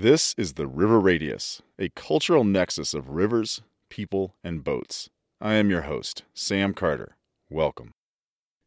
[0.00, 5.10] This is the River Radius, a cultural nexus of rivers, people, and boats.
[5.40, 7.16] I am your host, Sam Carter.
[7.50, 7.94] Welcome.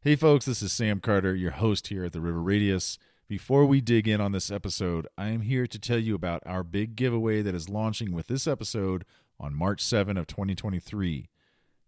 [0.01, 2.97] Hey, folks, this is Sam Carter, your host here at the River Radius.
[3.29, 6.65] Before we dig in on this episode, I am here to tell you about our
[6.65, 9.05] big giveaway that is launching with this episode
[9.39, 11.29] on March 7 of 2023.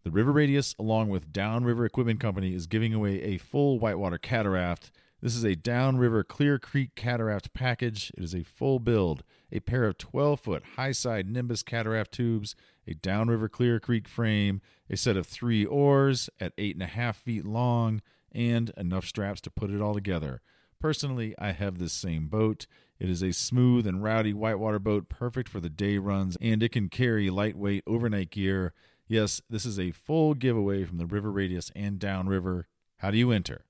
[0.05, 4.89] The River Radius, along with Downriver Equipment Company, is giving away a full whitewater cataract
[5.23, 8.11] this is a downriver Clear Creek cataract package.
[8.17, 12.57] It is a full build, a pair of 12 foot high side Nimbus cataract tubes,
[12.85, 18.01] a downriver Clear Creek frame, a set of three oars at 8.5 feet long,
[18.33, 20.41] and enough straps to put it all together.
[20.81, 22.67] Personally, I have this same boat.
[22.99, 26.73] It is a smooth and rowdy whitewater boat, perfect for the day runs, and it
[26.73, 28.73] can carry lightweight overnight gear.
[29.07, 32.67] Yes, this is a full giveaway from the River Radius and Downriver.
[32.97, 33.63] How do you enter?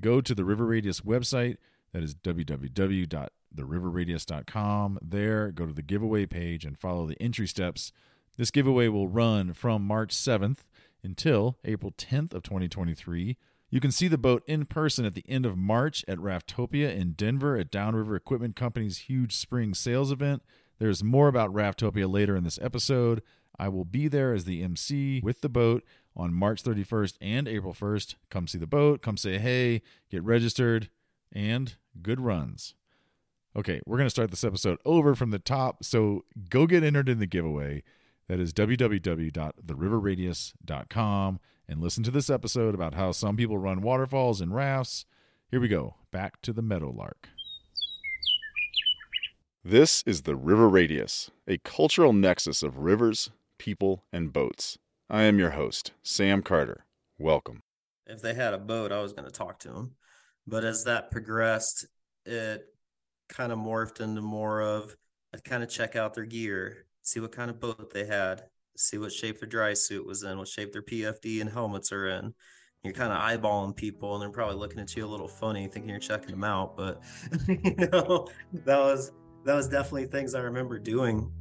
[0.00, 1.56] Go to the River Radius website.
[1.92, 4.98] That is www.theriverradius.com.
[5.02, 7.92] There, go to the giveaway page and follow the entry steps.
[8.36, 10.58] This giveaway will run from March 7th
[11.02, 13.36] until April 10th of 2023.
[13.70, 17.12] You can see the boat in person at the end of March at Raftopia in
[17.12, 20.42] Denver at Downriver Equipment Company's huge spring sales event.
[20.78, 23.22] There's more about Raftopia later in this episode.
[23.58, 25.84] I will be there as the MC with the boat
[26.20, 28.16] on March 31st and April 1st.
[28.28, 30.90] Come see the boat, come say hey, get registered,
[31.32, 32.74] and good runs.
[33.56, 37.08] Okay, we're going to start this episode over from the top, so go get entered
[37.08, 37.82] in the giveaway.
[38.28, 44.54] That is www.theriverradius.com and listen to this episode about how some people run waterfalls and
[44.54, 45.04] rafts.
[45.50, 47.28] Here we go, back to the Meadowlark.
[49.64, 54.78] This is the River Radius, a cultural nexus of rivers, people, and boats.
[55.12, 56.84] I am your host, Sam Carter.
[57.18, 57.64] Welcome.
[58.06, 59.96] If they had a boat, I was going to talk to them.
[60.46, 61.84] But as that progressed,
[62.24, 62.62] it
[63.28, 64.94] kind of morphed into more of
[65.34, 68.44] I'd kind of check out their gear, see what kind of boat they had,
[68.76, 72.06] see what shape their dry suit was in, what shape their PFD and helmets are
[72.06, 72.32] in.
[72.84, 75.90] You're kind of eyeballing people, and they're probably looking at you a little funny, thinking
[75.90, 76.76] you're checking them out.
[76.76, 77.02] But
[77.48, 78.28] you know,
[78.64, 79.10] that was
[79.44, 81.32] that was definitely things I remember doing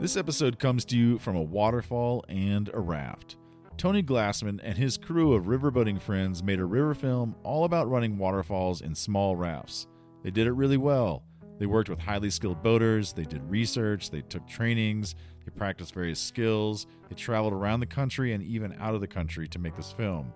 [0.00, 3.36] this episode comes to you from a waterfall and a raft.
[3.76, 8.16] Tony Glassman and his crew of riverboating friends made a river film all about running
[8.16, 9.86] waterfalls in small rafts.
[10.22, 11.22] They did it really well.
[11.58, 16.18] They worked with highly skilled boaters, they did research, they took trainings, they practiced various
[16.18, 19.92] skills, they traveled around the country and even out of the country to make this
[19.92, 20.32] film.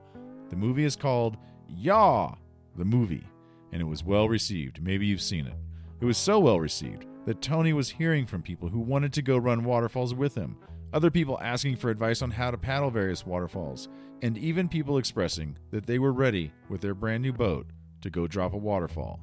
[0.51, 1.39] The movie is called
[1.69, 2.35] Yaw,
[2.77, 3.27] the movie,
[3.73, 4.83] and it was well received.
[4.83, 5.57] Maybe you've seen it.
[6.03, 9.37] It was so well received that Tony was hearing from people who wanted to go
[9.37, 10.57] run waterfalls with him,
[10.93, 13.89] other people asking for advice on how to paddle various waterfalls,
[14.23, 17.67] and even people expressing that they were ready with their brand new boat
[18.01, 19.21] to go drop a waterfall.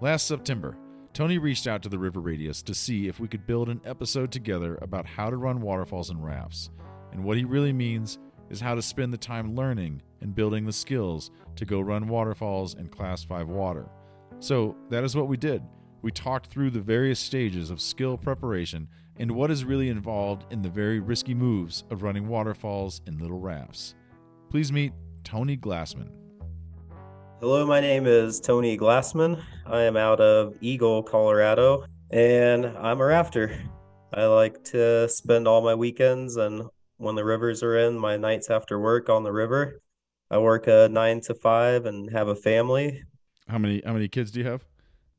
[0.00, 0.76] Last September,
[1.12, 4.30] Tony reached out to the River Radius to see if we could build an episode
[4.30, 6.70] together about how to run waterfalls and rafts.
[7.12, 8.18] And what he really means
[8.48, 12.74] is how to spend the time learning and building the skills to go run waterfalls
[12.74, 13.88] in Class 5 water.
[14.38, 15.62] So that is what we did
[16.02, 18.88] we talked through the various stages of skill preparation
[19.18, 23.38] and what is really involved in the very risky moves of running waterfalls in little
[23.38, 23.94] rafts.
[24.48, 24.92] Please meet
[25.24, 26.10] Tony Glassman.
[27.40, 29.42] Hello, my name is Tony Glassman.
[29.66, 33.58] I am out of Eagle, Colorado, and I'm a rafter.
[34.12, 36.64] I like to spend all my weekends and
[36.96, 39.80] when the rivers are in, my nights after work on the river.
[40.30, 43.02] I work a nine to five and have a family.
[43.48, 44.69] How many how many kids do you have?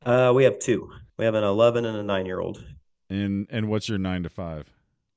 [0.04, 0.90] Uh, we have two.
[1.16, 2.64] We have an 11 and a nine year old.
[3.08, 4.66] And and what's your nine to five?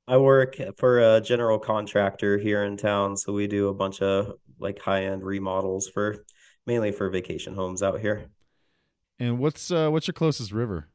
[0.06, 4.34] I work for a general contractor here in town, so we do a bunch of
[4.60, 6.24] like high end remodels for
[6.66, 8.26] mainly for vacation homes out here.
[9.18, 10.88] And what's uh what's your closest river?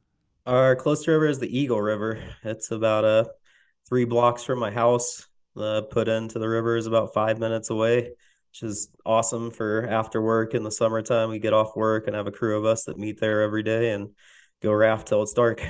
[0.46, 2.22] Our closest river is the Eagle River.
[2.44, 3.24] It's about uh
[3.88, 5.26] three blocks from my house.
[5.54, 8.12] The put into the river is about five minutes away
[8.52, 11.30] which is awesome for after work in the summertime.
[11.30, 13.92] We get off work and have a crew of us that meet there every day
[13.92, 14.10] and
[14.62, 15.62] go raft till it's dark.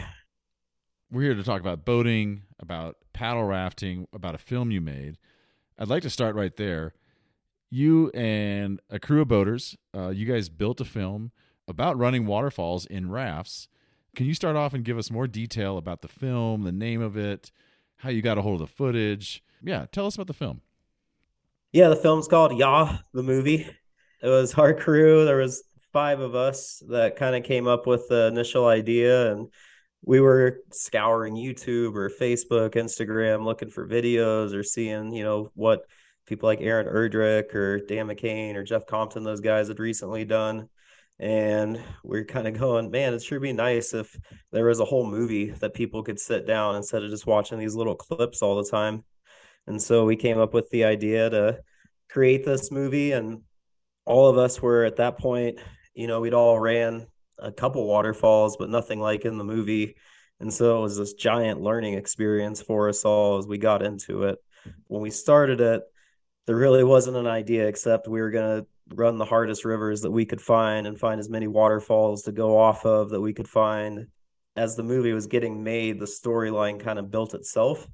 [1.11, 5.19] We're here to talk about boating, about paddle rafting, about a film you made.
[5.79, 6.95] I'd like to start right there.
[7.71, 11.31] You and a crew of boaters, uh, you guys built a film
[11.69, 13.69] about running waterfalls in rafts.
[14.17, 17.17] Can you start off and give us more detail about the film, the name of
[17.17, 17.53] it,
[17.99, 19.45] how you got a hold of the footage?
[19.63, 20.63] Yeah, tell us about the film.
[21.73, 23.67] Yeah, the film's called Yaw, the movie.
[24.23, 25.25] It was our crew.
[25.25, 29.49] There was five of us that kind of came up with the initial idea and
[30.05, 35.87] we were scouring YouTube or Facebook, Instagram, looking for videos or seeing, you know, what
[36.27, 40.69] people like Aaron Erdrich or Dan McCain or Jeff Compton, those guys had recently done.
[41.19, 44.15] And we're kind of going, man, it sure be nice if
[44.51, 47.77] there was a whole movie that people could sit down instead of just watching these
[47.77, 49.05] little clips all the time.
[49.67, 51.61] And so we came up with the idea to
[52.09, 53.13] create this movie.
[53.13, 53.43] And
[54.05, 55.59] all of us were at that point,
[55.95, 57.07] you know, we'd all ran
[57.39, 59.97] a couple waterfalls, but nothing like in the movie.
[60.41, 64.25] And so it was this giant learning experience for us all as we got into
[64.25, 64.39] it.
[64.89, 65.83] When we started it,
[66.47, 70.11] there really wasn't an idea except we were going to run the hardest rivers that
[70.11, 73.49] we could find and find as many waterfalls to go off of that we could
[73.49, 74.09] find.
[74.57, 77.87] As the movie was getting made, the storyline kind of built itself.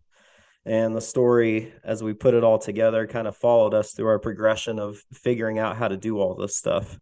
[0.65, 4.19] And the story, as we put it all together, kind of followed us through our
[4.19, 6.99] progression of figuring out how to do all this stuff.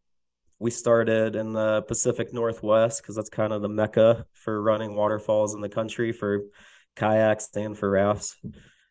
[0.58, 5.54] We started in the Pacific Northwest because that's kind of the mecca for running waterfalls
[5.54, 6.42] in the country for
[6.94, 8.36] kayaks and for rafts.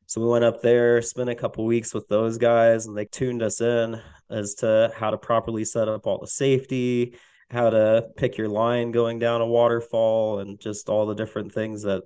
[0.08, 3.42] So we went up there, spent a couple weeks with those guys, and they tuned
[3.42, 7.16] us in as to how to properly set up all the safety,
[7.50, 11.82] how to pick your line going down a waterfall, and just all the different things
[11.84, 12.04] that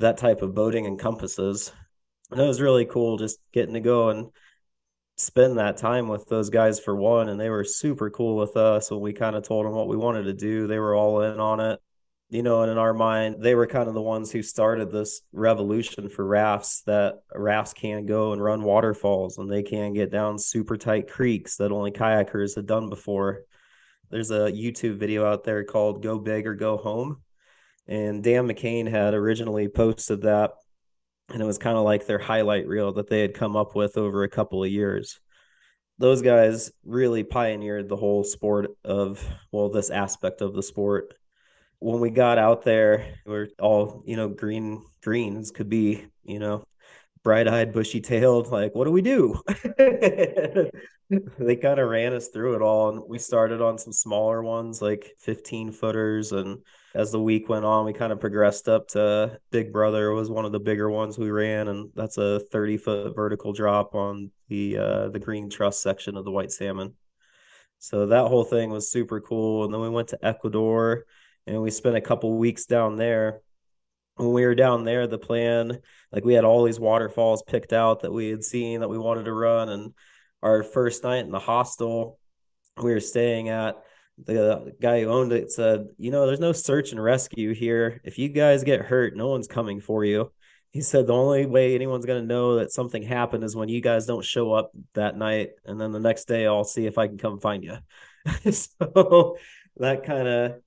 [0.00, 1.72] that type of boating encompasses.
[2.30, 4.30] And it was really cool just getting to go and
[5.16, 7.28] spend that time with those guys for one.
[7.28, 9.96] And they were super cool with us when we kind of told them what we
[9.96, 10.66] wanted to do.
[10.66, 11.80] They were all in on it
[12.30, 15.22] you know, and in our mind, they were kind of the ones who started this
[15.32, 20.38] revolution for rafts that rafts can go and run waterfalls and they can get down
[20.38, 23.42] super tight creeks that only kayakers had done before.
[24.10, 27.20] There's a YouTube video out there called Go Big or Go Home.
[27.86, 30.52] And Dan McCain had originally posted that.
[31.28, 33.96] And it was kind of like their highlight reel that they had come up with
[33.96, 35.20] over a couple of years.
[35.98, 41.14] Those guys really pioneered the whole sport of, well, this aspect of the sport
[41.80, 46.38] when we got out there, we are all, you know, green greens could be, you
[46.38, 46.62] know,
[47.24, 48.48] bright eyed, bushy tailed.
[48.48, 49.40] Like, what do we do?
[51.38, 52.90] they kind of ran us through it all.
[52.90, 56.32] And we started on some smaller ones, like 15 footers.
[56.32, 56.58] And
[56.94, 60.44] as the week went on, we kind of progressed up to Big Brother was one
[60.44, 61.68] of the bigger ones we ran.
[61.68, 66.24] And that's a 30 foot vertical drop on the, uh, the green truss section of
[66.24, 66.94] the white salmon.
[67.78, 69.64] So that whole thing was super cool.
[69.64, 71.04] And then we went to Ecuador
[71.46, 73.40] and we spent a couple weeks down there.
[74.16, 75.78] When we were down there, the plan,
[76.12, 79.24] like we had all these waterfalls picked out that we had seen that we wanted
[79.24, 79.68] to run.
[79.68, 79.94] And
[80.42, 82.18] our first night in the hostel
[82.82, 83.76] we were staying at,
[84.26, 88.00] the guy who owned it said, You know, there's no search and rescue here.
[88.04, 90.32] If you guys get hurt, no one's coming for you.
[90.70, 93.80] He said, The only way anyone's going to know that something happened is when you
[93.80, 95.50] guys don't show up that night.
[95.64, 97.78] And then the next day, I'll see if I can come find you.
[98.52, 99.36] so
[99.76, 100.60] that kind of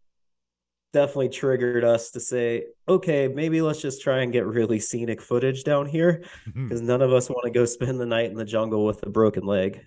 [0.93, 5.63] definitely triggered us to say, okay, maybe let's just try and get really scenic footage
[5.63, 6.67] down here mm-hmm.
[6.67, 9.09] because none of us want to go spend the night in the jungle with a
[9.09, 9.85] broken leg.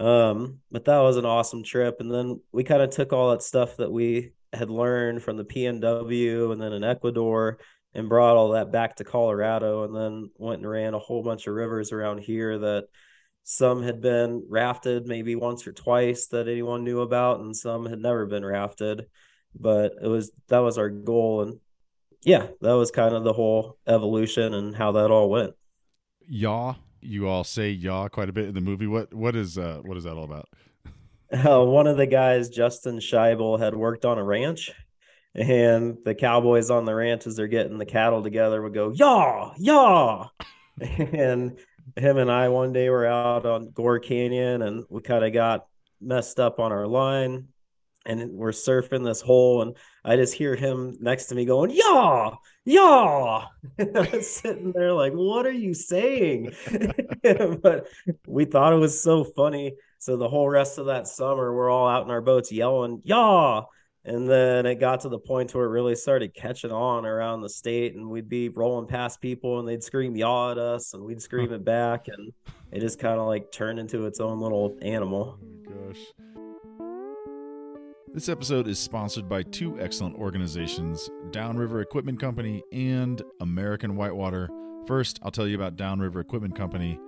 [0.00, 1.96] Um, but that was an awesome trip.
[2.00, 5.44] And then we kind of took all that stuff that we had learned from the
[5.44, 7.58] PNW and then in Ecuador
[7.92, 11.46] and brought all that back to Colorado and then went and ran a whole bunch
[11.46, 12.86] of rivers around here that
[13.44, 17.98] some had been rafted maybe once or twice that anyone knew about and some had
[17.98, 19.04] never been rafted.
[19.54, 21.42] But it was that was our goal.
[21.42, 21.60] And
[22.24, 25.52] yeah that was kind of the whole evolution and how that all went.
[26.26, 28.86] Yaw you all say yaw quite a bit in the movie.
[28.86, 30.48] What what is uh what is that all about?
[31.32, 34.72] Uh, one of the guys justin scheibel had worked on a ranch
[35.32, 39.52] and the cowboys on the ranch as they're getting the cattle together would go yaw
[39.56, 40.28] yaw.
[40.80, 41.58] And
[41.96, 45.66] him and i one day were out on gore canyon and we kind of got
[46.00, 47.48] messed up on our line
[48.06, 52.30] and we're surfing this hole and i just hear him next to me going yeah
[52.64, 53.46] yeah
[54.20, 56.52] sitting there like what are you saying?
[57.62, 57.86] But
[58.26, 59.74] we thought it was so funny.
[59.98, 63.62] So the whole rest of that summer we're all out in our boats yelling yeah
[64.04, 67.48] and then it got to the point where it really started catching on around the
[67.50, 71.20] state and we'd be rolling past people and they'd scream yaw at us and we'd
[71.20, 72.32] scream it back and
[72.72, 75.38] it just kind of like turned into its own little animal.
[75.42, 76.49] Oh gosh
[78.12, 84.48] this episode is sponsored by two excellent organizations, Downriver Equipment Company and American Whitewater.
[84.86, 86.98] First, I'll tell you about Downriver Equipment Company.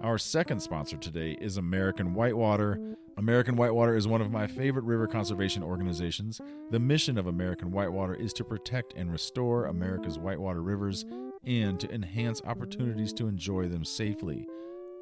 [0.01, 2.97] Our second sponsor today is American Whitewater.
[3.17, 6.41] American Whitewater is one of my favorite river conservation organizations.
[6.73, 11.05] The mission of American Whitewater is to protect and restore America's whitewater rivers
[11.45, 14.49] and to enhance opportunities to enjoy them safely.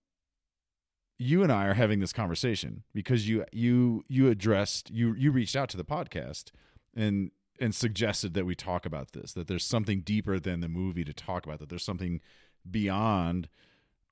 [1.18, 5.54] you and I are having this conversation because you you you addressed you you reached
[5.54, 6.50] out to the podcast
[6.96, 11.04] and and suggested that we talk about this that there's something deeper than the movie
[11.04, 12.20] to talk about that there's something
[12.68, 13.48] beyond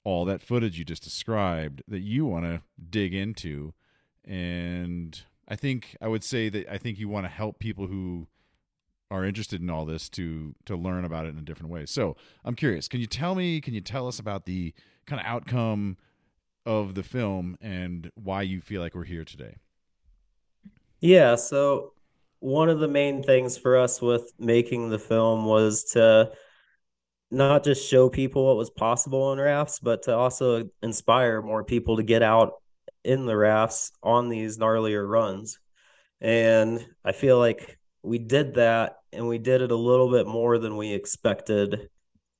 [0.06, 3.74] all that footage you just described that you want to dig into
[4.24, 8.28] and I think I would say that I think you want to help people who
[9.10, 11.86] are interested in all this to to learn about it in a different way.
[11.86, 12.86] So I'm curious.
[12.86, 13.60] Can you tell me?
[13.60, 14.74] Can you tell us about the
[15.06, 15.96] kind of outcome
[16.64, 19.56] of the film and why you feel like we're here today?
[21.00, 21.34] Yeah.
[21.34, 21.94] So
[22.38, 26.30] one of the main things for us with making the film was to
[27.30, 31.96] not just show people what was possible on rafts, but to also inspire more people
[31.96, 32.54] to get out
[33.04, 35.58] in the rafts on these gnarlier runs.
[36.20, 40.58] And I feel like we did that and we did it a little bit more
[40.58, 41.88] than we expected.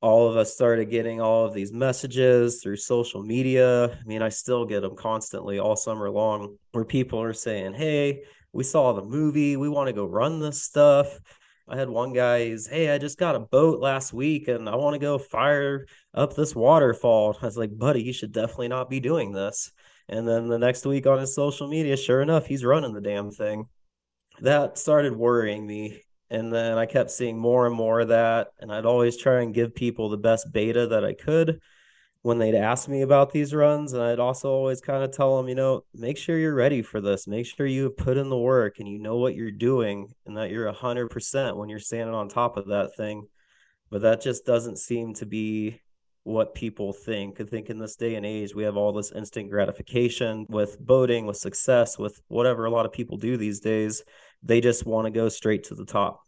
[0.00, 3.86] All of us started getting all of these messages through social media.
[3.86, 8.22] I mean, I still get them constantly all summer long where people are saying, Hey,
[8.52, 9.56] we saw the movie.
[9.56, 11.18] We want to go run this stuff.
[11.68, 14.76] I had one guy, he's, Hey, I just got a boat last week and I
[14.76, 17.36] want to go fire up this waterfall.
[17.40, 19.72] I was like, Buddy, you should definitely not be doing this.
[20.08, 23.30] And then the next week on his social media, sure enough, he's running the damn
[23.30, 23.66] thing.
[24.40, 26.02] That started worrying me.
[26.30, 28.48] And then I kept seeing more and more of that.
[28.60, 31.60] And I'd always try and give people the best beta that I could
[32.26, 33.92] when they'd ask me about these runs.
[33.92, 37.00] And I'd also always kind of tell them, you know, make sure you're ready for
[37.00, 37.28] this.
[37.28, 40.50] Make sure you put in the work and you know what you're doing and that
[40.50, 43.28] you're 100% when you're standing on top of that thing.
[43.92, 45.80] But that just doesn't seem to be
[46.24, 47.40] what people think.
[47.40, 51.26] I think in this day and age, we have all this instant gratification with boating,
[51.26, 54.02] with success, with whatever a lot of people do these days.
[54.42, 56.22] They just want to go straight to the top.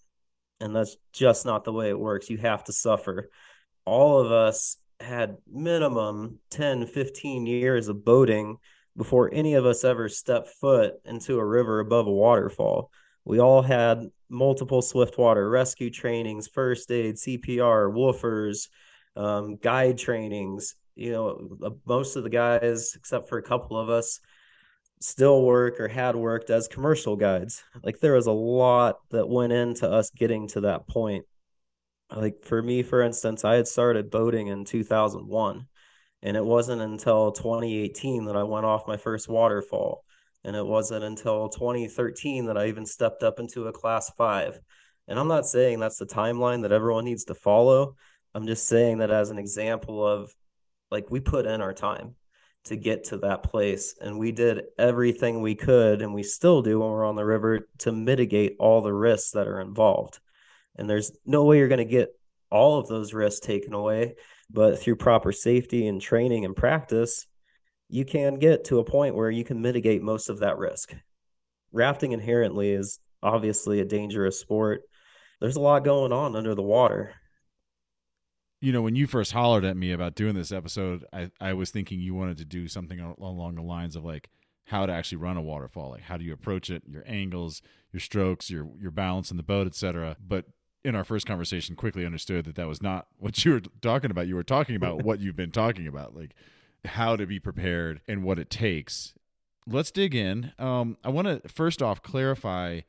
[0.61, 2.31] And that's just not the way it works.
[2.31, 3.31] You have to suffer.
[3.85, 8.59] All of us had minimum 10, 15 years of boating
[8.97, 12.91] before any of us ever stepped foot into a river above a waterfall.
[13.25, 18.69] We all had multiple swiftwater rescue trainings, first aid, CPR, woofers,
[19.17, 20.75] um, guide trainings.
[20.97, 24.21] You know, most of the guys, except for a couple of us,
[25.01, 27.63] still work or had worked as commercial guides.
[27.83, 31.25] Like there was a lot that went into us getting to that point.
[32.15, 35.67] Like for me, for instance, I had started boating in 2001,
[36.23, 40.05] and it wasn't until 2018 that I went off my first waterfall.
[40.45, 44.59] And it wasn't until 2013 that I even stepped up into a class five.
[45.09, 47.97] And I'm not saying that's the timeline that everyone needs to follow,
[48.35, 50.33] I'm just saying that as an example of
[50.91, 52.15] like we put in our time
[52.65, 56.81] to get to that place and we did everything we could and we still do
[56.81, 60.21] when we're on the river to mitigate all the risks that are involved.
[60.79, 62.11] And there's no way you're going to get
[62.51, 64.15] all of those risks taken away,
[64.51, 67.27] but through proper safety and training and practice,
[67.89, 70.95] you can get to a point where you can mitigate most of that risk.
[71.73, 74.83] Rafting inherently is obviously a dangerous sport.
[75.41, 77.15] There's a lot going on under the water
[78.61, 81.71] you know, when you first hollered at me about doing this episode, I, I was
[81.71, 84.29] thinking you wanted to do something along the lines of like
[84.67, 88.01] how to actually run a waterfall, like how do you approach it, your angles, your
[88.01, 90.17] strokes, your your balance in the boat, etc.
[90.21, 90.47] But
[90.85, 94.27] in our first conversation, quickly understood that that was not what you were talking about.
[94.27, 96.35] You were talking about what you've been talking about, like
[96.85, 99.15] how to be prepared and what it takes.
[99.67, 100.53] Let's dig in.
[100.59, 102.81] Um, I want to first off clarify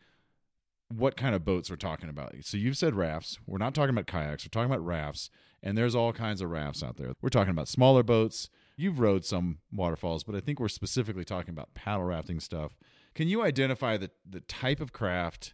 [0.90, 2.34] what kind of boats we're talking about.
[2.42, 3.38] So you've said rafts.
[3.46, 4.46] We're not talking about kayaks.
[4.46, 5.30] We're talking about rafts,
[5.62, 7.14] and there's all kinds of rafts out there.
[7.22, 8.50] We're talking about smaller boats.
[8.76, 12.78] You've rode some waterfalls, but I think we're specifically talking about paddle rafting stuff.
[13.14, 15.54] Can you identify the the type of craft,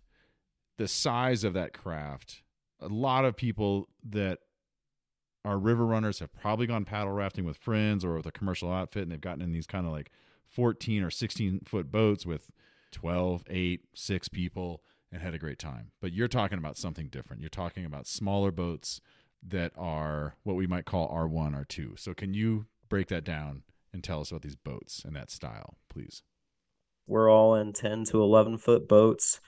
[0.77, 2.43] the size of that craft?
[2.79, 4.39] A lot of people that
[5.43, 9.03] are river runners have probably gone paddle rafting with friends or with a commercial outfit,
[9.03, 10.11] and they've gotten in these kind of like
[10.49, 12.49] 14 or 16 foot boats with
[12.91, 15.91] 12, 8, 6 people and had a great time.
[16.01, 17.41] But you're talking about something different.
[17.41, 19.01] You're talking about smaller boats
[19.47, 21.99] that are what we might call R1, R2.
[21.99, 23.63] So can you break that down
[23.93, 26.23] and tell us about these boats and that style, please?
[27.07, 29.39] We're all in 10 to 11 foot boats.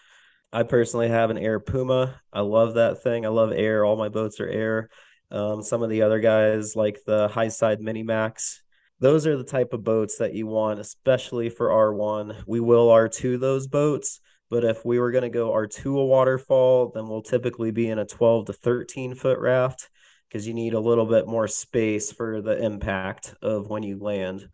[0.54, 2.22] I personally have an AIRE Puma.
[2.32, 3.26] I love that thing.
[3.26, 3.84] I love air.
[3.84, 4.90] All my boats are air.
[5.30, 8.62] Um, some of the other guys, like the Hyside Mini Max,
[9.00, 12.44] those are the type of boats that you want, especially for R1.
[12.48, 16.92] We will R2 those boats, but if we were going to go R2 a waterfall,
[16.96, 19.90] then we'll typically be in a 12 to 13 foot raft
[20.28, 24.48] because you need a little bit more space for the impact of when you land.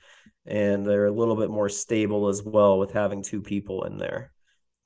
[0.46, 4.34] And they're a little bit more stable as well with having two people in there.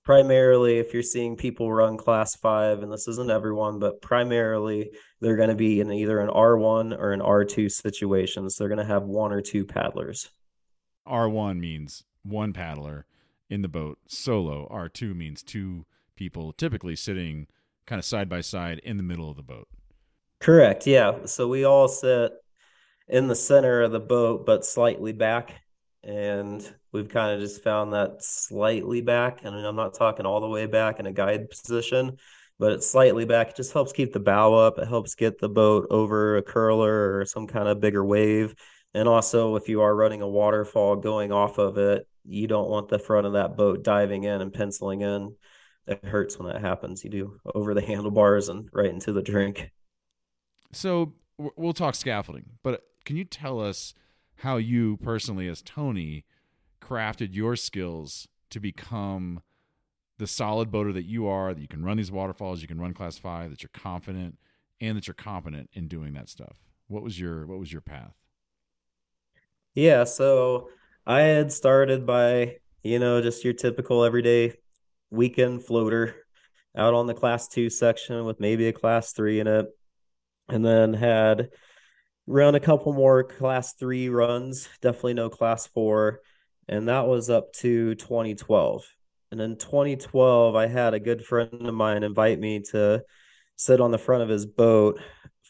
[0.07, 5.35] Primarily, if you're seeing people run class five, and this isn't everyone, but primarily they're
[5.35, 8.49] going to be in either an R1 or an R2 situation.
[8.49, 10.29] So they're going to have one or two paddlers.
[11.05, 13.05] R1 means one paddler
[13.49, 14.69] in the boat solo.
[14.71, 15.85] R2 means two
[16.15, 17.47] people typically sitting
[17.85, 19.67] kind of side by side in the middle of the boat.
[20.39, 20.87] Correct.
[20.87, 21.25] Yeah.
[21.25, 22.31] So we all sit
[23.09, 25.63] in the center of the boat, but slightly back.
[26.07, 29.43] And we've kind of just found that slightly back.
[29.43, 32.17] And I'm not talking all the way back in a guide position,
[32.57, 33.49] but it's slightly back.
[33.49, 34.79] It just helps keep the bow up.
[34.79, 38.55] It helps get the boat over a curler or some kind of bigger wave.
[38.93, 42.87] And also, if you are running a waterfall going off of it, you don't want
[42.87, 45.35] the front of that boat diving in and penciling in.
[45.87, 47.03] It hurts when that happens.
[47.03, 49.71] You do over the handlebars and right into the drink.
[50.71, 53.93] So we'll talk scaffolding, but can you tell us
[54.37, 56.25] how you personally, as Tony,
[56.81, 59.41] crafted your skills to become
[60.17, 61.53] the solid boater that you are?
[61.53, 64.37] That you can run these waterfalls, you can run class five, that you're confident,
[64.79, 66.55] and that you're competent in doing that stuff.
[66.87, 68.13] What was your What was your path?
[69.73, 70.69] Yeah, so
[71.05, 74.53] I had started by, you know, just your typical everyday
[75.11, 76.15] weekend floater
[76.75, 79.67] out on the class two section with maybe a class three in it.
[80.49, 81.49] And then had
[82.27, 86.19] run a couple more class three runs, definitely no class four.
[86.67, 88.83] And that was up to 2012.
[89.31, 93.03] And in 2012, I had a good friend of mine invite me to
[93.55, 94.99] sit on the front of his boat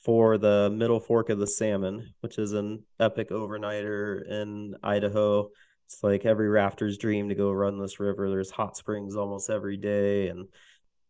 [0.04, 5.50] for the Middle Fork of the Salmon, which is an epic overnighter in Idaho.
[5.86, 8.30] It's like every rafter's dream to go run this river.
[8.30, 10.48] There's hot springs almost every day, and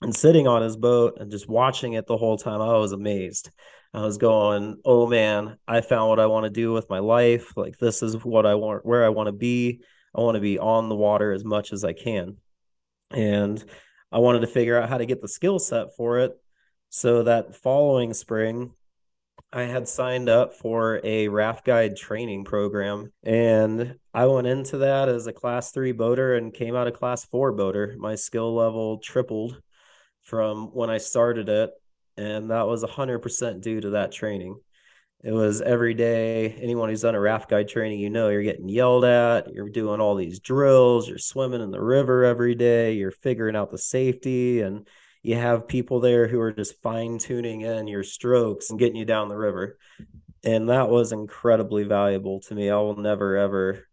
[0.02, 3.52] and sitting on his boat and just watching it the whole time, I was amazed.
[3.94, 7.56] I was going, "Oh man, I found what I want to do with my life.
[7.56, 9.82] Like this is what I want, where I want to be.
[10.16, 12.38] I want to be on the water as much as I can."
[13.12, 13.64] And
[14.12, 16.34] I wanted to figure out how to get the skill set for it.
[16.90, 18.72] So that following spring,
[19.52, 25.10] I had signed up for a raft guide training program and I went into that
[25.10, 27.96] as a class three boater and came out a class four boater.
[27.98, 29.62] My skill level tripled
[30.28, 31.72] from when I started it.
[32.18, 34.60] And that was 100% due to that training.
[35.24, 36.52] It was every day.
[36.62, 39.52] Anyone who's done a raft guide training, you know, you're getting yelled at.
[39.54, 41.08] You're doing all these drills.
[41.08, 42.94] You're swimming in the river every day.
[42.94, 44.88] You're figuring out the safety and
[45.24, 49.06] you have people there who are just fine tuning in your strokes and getting you
[49.06, 49.78] down the river.
[50.44, 52.70] And that was incredibly valuable to me.
[52.70, 53.88] I will never, ever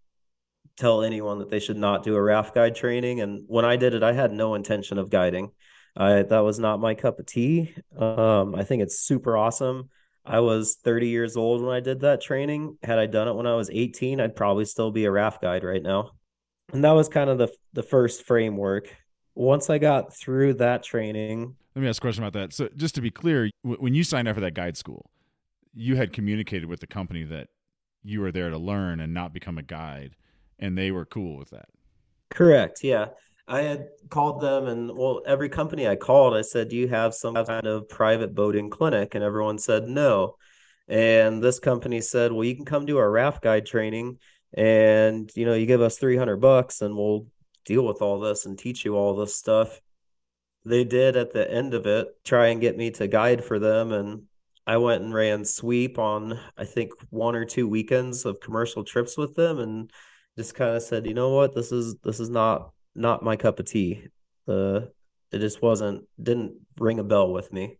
[0.77, 3.21] tell anyone that they should not do a raft guide training.
[3.21, 5.51] And when I did it, I had no intention of guiding.
[5.97, 7.75] I, that was not my cup of tea.
[7.97, 9.91] Um, I think it's super awesome.
[10.25, 12.79] I was 30 years old when I did that training.
[12.83, 15.65] Had I done it when I was 18, I'd probably still be a raft guide
[15.65, 16.13] right now.
[16.73, 18.95] And that was kind of the the first framework
[19.35, 21.55] once I got through that training.
[21.75, 22.53] Let me ask a question about that.
[22.53, 25.11] So, just to be clear, when you signed up for that guide school,
[25.75, 27.49] you had communicated with the company that
[28.03, 30.17] you were there to learn and not become a guide,
[30.59, 31.69] and they were cool with that.
[32.31, 32.83] Correct.
[32.83, 33.07] Yeah.
[33.47, 37.15] I had called them, and well, every company I called, I said, Do you have
[37.15, 39.15] some kind of private boating clinic?
[39.15, 40.37] And everyone said no.
[40.89, 44.19] And this company said, Well, you can come do our raft guide training
[44.57, 47.27] and you know you give us 300 bucks and we'll
[47.65, 49.81] deal with all this and teach you all this stuff.
[50.65, 53.93] They did at the end of it try and get me to guide for them.
[53.93, 54.23] And
[54.67, 59.17] I went and ran sweep on, I think, one or two weekends of commercial trips
[59.17, 59.91] with them and
[60.39, 63.59] just kind of said, you know what, this is this is not not my cup
[63.59, 64.09] of tea.
[64.47, 64.93] The
[65.33, 67.79] it just wasn't didn't ring a bell with me.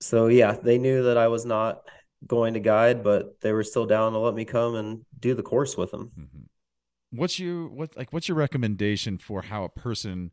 [0.00, 1.82] So yeah, they knew that I was not
[2.26, 5.42] going to guide, but they were still down to let me come and do the
[5.42, 6.12] course with them.
[6.18, 7.18] Mm-hmm.
[7.18, 10.30] What's your what like what's your recommendation for how a person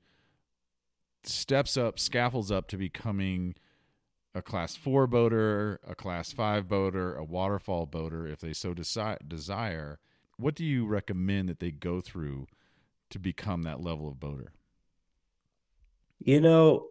[1.23, 3.55] steps up, scaffolds up to becoming
[4.35, 9.17] a class four boater, a class five boater, a waterfall boater, if they so desi-
[9.27, 9.99] desire,
[10.37, 12.47] what do you recommend that they go through
[13.11, 14.51] to become that level of boater?
[16.19, 16.87] You know,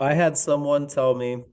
[0.00, 1.44] I had someone tell me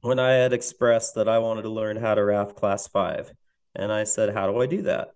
[0.00, 3.32] when I had expressed that I wanted to learn how to raft class five,
[3.74, 5.08] and I said, How do I do that?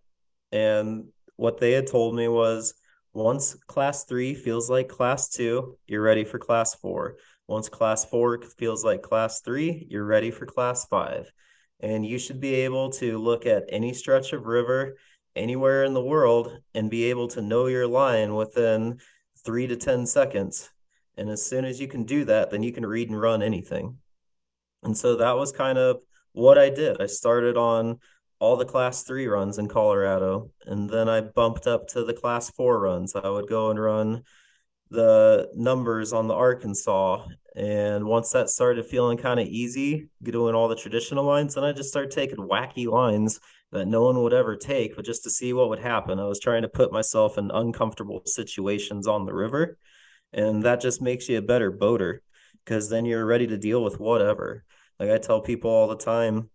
[0.51, 2.75] And what they had told me was
[3.15, 7.17] once class three feels like class two, you're ready for class four.
[7.47, 11.31] Once class four feels like class three, you're ready for class five.
[11.81, 14.97] And you should be able to look at any stretch of river
[15.35, 18.99] anywhere in the world and be able to know your line within
[19.45, 20.71] three to 10 seconds.
[21.17, 23.99] And as soon as you can do that, then you can read and run anything.
[24.83, 26.01] And so that was kind of
[26.33, 27.01] what I did.
[27.01, 27.99] I started on
[28.39, 32.51] all the class three runs in Colorado, and then I bumped up to the class
[32.51, 33.15] four runs.
[33.15, 34.23] I would go and run
[34.91, 37.25] the numbers on the Arkansas.
[37.55, 41.73] And once that started feeling kind of easy, doing all the traditional lines, then I
[41.73, 43.39] just started taking wacky lines
[43.73, 46.21] that no one would ever take, but just to see what would happen.
[46.21, 49.79] I was trying to put myself in uncomfortable situations on the river.
[50.33, 52.23] And that just makes you a better boater
[52.65, 54.65] because then you're ready to deal with whatever.
[55.01, 56.51] Like I tell people all the time,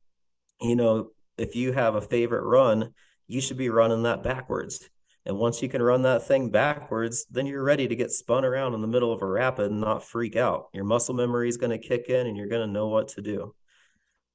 [0.62, 2.94] you know, if you have a favorite run,
[3.28, 4.90] you should be running that backwards
[5.28, 8.74] and once you can run that thing backwards, then you're ready to get spun around
[8.74, 10.70] in the middle of a rapid and not freak out.
[10.74, 13.22] Your muscle memory is going to kick in and you're going to know what to
[13.22, 13.54] do.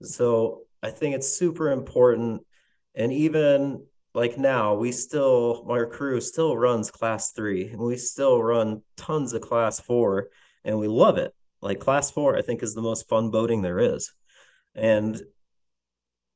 [0.03, 2.43] So I think it's super important.
[2.95, 8.43] And even like now, we still, our crew still runs class three and we still
[8.43, 10.29] run tons of class four
[10.65, 11.35] and we love it.
[11.61, 14.13] Like class four, I think is the most fun boating there is.
[14.75, 15.21] And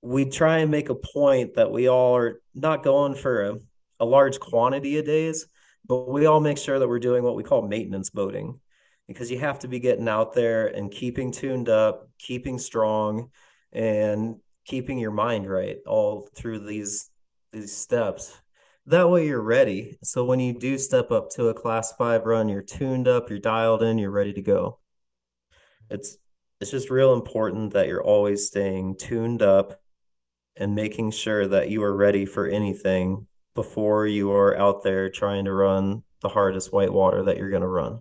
[0.02, 3.56] we try and make a point that we all are not going for a
[4.00, 5.46] a large quantity of days,
[5.86, 8.60] but we all make sure that we're doing what we call maintenance boating
[9.08, 13.30] because you have to be getting out there and keeping tuned up, keeping strong,
[13.72, 17.10] and keeping your mind right all through these
[17.52, 18.36] these steps.
[18.86, 19.98] That way you're ready.
[20.02, 23.38] So when you do step up to a class five run, you're tuned up, you're
[23.38, 24.78] dialed in, you're ready to go.
[25.90, 26.18] It's
[26.60, 29.80] it's just real important that you're always staying tuned up
[30.56, 35.44] and making sure that you are ready for anything before you are out there trying
[35.44, 38.00] to run the hardest whitewater that you're going to run.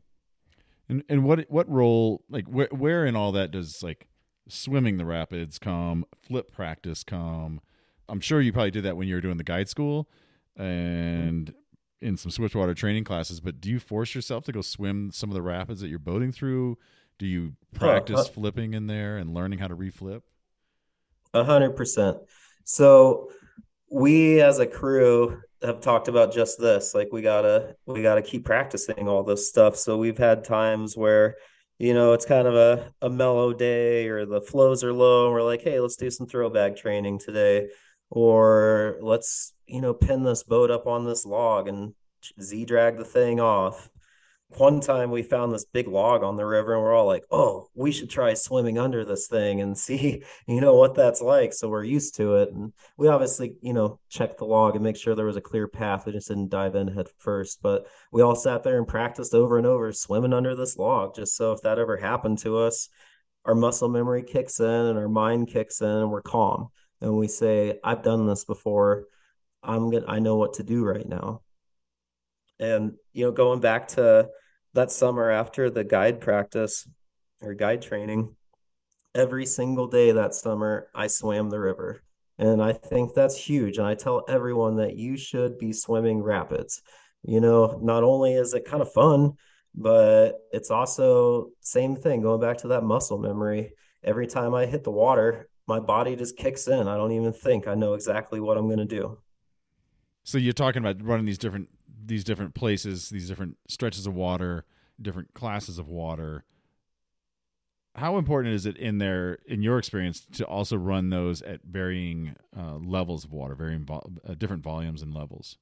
[0.88, 4.08] And and what what role like where in all that does like
[4.48, 7.62] swimming the rapids come, flip practice come?
[8.08, 10.08] I'm sure you probably did that when you were doing the guide school
[10.56, 11.54] and
[12.02, 15.34] in some swiftwater training classes, but do you force yourself to go swim some of
[15.34, 16.78] the rapids that you're boating through?
[17.18, 20.22] Do you practice uh, uh, flipping in there and learning how to reflip?
[21.34, 22.18] A hundred percent.
[22.64, 23.32] So
[23.90, 28.46] we as a crew have talked about just this like we gotta we gotta keep
[28.46, 31.36] practicing all this stuff so we've had times where
[31.80, 35.44] you know it's kind of a, a mellow day or the flows are low we're
[35.44, 37.68] like hey let's do some throw bag training today.
[38.10, 41.94] Or let's you know pin this boat up on this log and
[42.40, 43.90] z drag the thing off
[44.58, 47.68] one time we found this big log on the river and we're all like oh
[47.74, 51.54] we should try swimming under this thing and see you know what that's like.
[51.54, 54.98] So we're used to it and we obviously you know checked the log and make
[54.98, 56.06] sure there was a clear path.
[56.06, 59.58] We just didn't dive in head first but we all sat there and practiced over
[59.58, 62.90] and over swimming under this log just so if that ever happened to us
[63.46, 66.70] our muscle memory kicks in and our mind kicks in and we're calm.
[67.02, 69.06] And we say i've done this before.
[69.62, 71.42] I'm gonna i know what to do right now.
[72.60, 74.30] And you know going back to
[74.76, 76.88] that summer after the guide practice
[77.42, 78.36] or guide training
[79.16, 82.04] every single day that summer i swam the river.
[82.38, 83.78] And i think that's huge.
[83.78, 86.82] And i tell everyone that you should be swimming rapids.
[87.24, 89.34] You know not only is it kind of fun
[89.74, 93.74] but it's also same thing going back to that muscle memory.
[94.04, 96.88] Every time i hit the water my body just kicks in.
[96.88, 99.18] I don't even think i know exactly what i'm going to do.
[100.26, 101.70] So you're talking about running these different
[102.06, 104.66] these different places, these different stretches of water,
[105.02, 106.44] different classes of water.
[107.96, 112.36] How important is it in there, in your experience, to also run those at varying
[112.58, 115.58] uh, levels of water, varying vo- uh, different volumes and levels?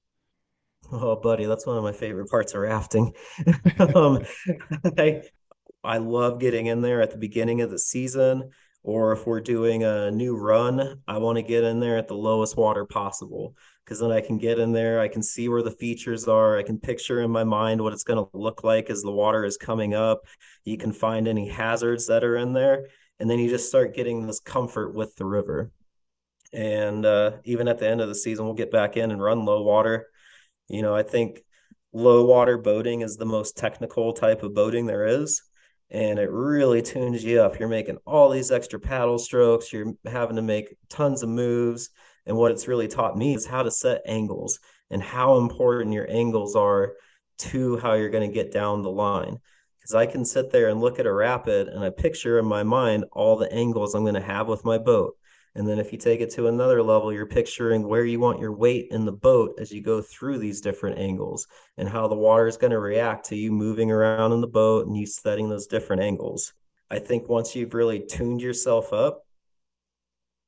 [0.92, 3.14] Oh, buddy, that's one of my favorite parts of rafting.
[3.96, 4.20] um,
[4.98, 5.22] I,
[5.84, 8.50] I love getting in there at the beginning of the season,
[8.82, 12.16] or if we're doing a new run, I want to get in there at the
[12.16, 15.72] lowest water possible because then I can get in there, I can see where the
[15.72, 19.02] features are, I can picture in my mind what it's going to look like as
[19.02, 20.26] the water is coming up.
[20.64, 22.88] You can find any hazards that are in there,
[23.20, 25.72] and then you just start getting this comfort with the river.
[26.54, 29.46] And uh, even at the end of the season, we'll get back in and run
[29.46, 30.08] low water.
[30.68, 31.42] You know, I think
[31.92, 35.42] low water boating is the most technical type of boating there is
[35.94, 37.60] and it really tunes you up.
[37.60, 41.92] You're making all these extra paddle strokes, you're having to make tons of moves.
[42.26, 44.60] And what it's really taught me is how to set angles
[44.90, 46.94] and how important your angles are
[47.40, 49.40] to how you're going to get down the line.
[49.80, 52.64] Because I can sit there and look at a rapid and I picture in my
[52.64, 55.18] mind all the angles I'm going to have with my boat.
[55.56, 58.54] And then if you take it to another level, you're picturing where you want your
[58.54, 62.48] weight in the boat as you go through these different angles and how the water
[62.48, 65.68] is going to react to you moving around in the boat and you setting those
[65.68, 66.54] different angles.
[66.90, 69.26] I think once you've really tuned yourself up,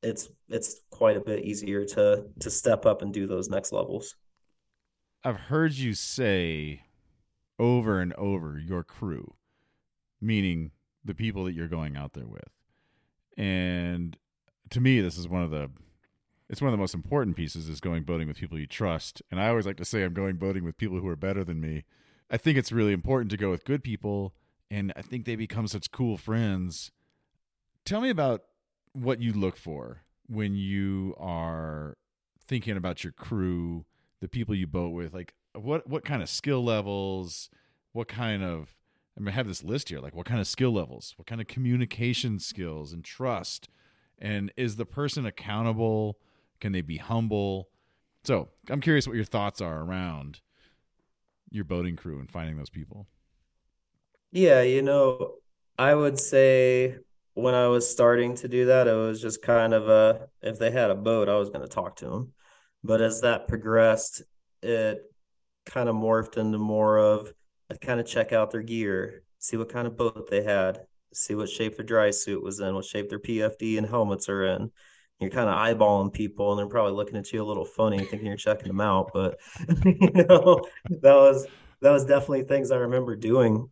[0.02, 4.16] it's it's quite a bit easier to to step up and do those next levels.
[5.24, 6.84] I've heard you say
[7.58, 9.36] over and over your crew,
[10.22, 10.72] meaning
[11.04, 12.50] the people that you're going out there with.
[13.38, 14.18] And
[14.70, 15.72] to me, this is one of the
[16.48, 19.22] it's one of the most important pieces is going boating with people you trust.
[19.32, 21.60] And I always like to say I'm going boating with people who are better than
[21.60, 21.86] me.
[22.30, 24.36] I think it's really important to go with good people
[24.70, 26.92] and I think they become such cool friends.
[27.84, 28.44] Tell me about
[28.94, 31.98] what you look for when you are
[32.48, 33.86] thinking about your crew,
[34.22, 35.14] the people you boat with.
[35.14, 37.50] Like what what kind of skill levels,
[37.92, 38.76] what kind of
[39.18, 41.42] I mean I have this list here, like what kind of skill levels, what kind
[41.42, 43.70] of communication skills and trust
[44.20, 46.18] and is the person accountable?
[46.60, 47.70] Can they be humble?
[48.24, 50.42] So I'm curious what your thoughts are around
[51.52, 53.08] your boating crew and finding those people.
[54.32, 55.36] Yeah, you know,
[55.78, 56.98] I would say
[57.36, 60.72] when I was starting to do that, it was just kind of a if they
[60.72, 62.34] had a boat, I was going to talk to them.
[62.84, 64.24] But as that progressed,
[64.64, 65.02] it
[65.66, 67.32] kind of morphed into more of
[67.70, 70.82] I'd kind of check out their gear, see what kind of boat they had,
[71.14, 74.46] see what shape their dry suit was in, what shape their PFD and helmets are
[74.46, 74.72] in.
[75.20, 78.28] You're kind of eyeballing people, and they're probably looking at you a little funny, thinking
[78.28, 79.12] you're checking them out.
[79.14, 79.40] But
[79.86, 81.48] you know, that was
[81.82, 83.70] that was definitely things I remember doing.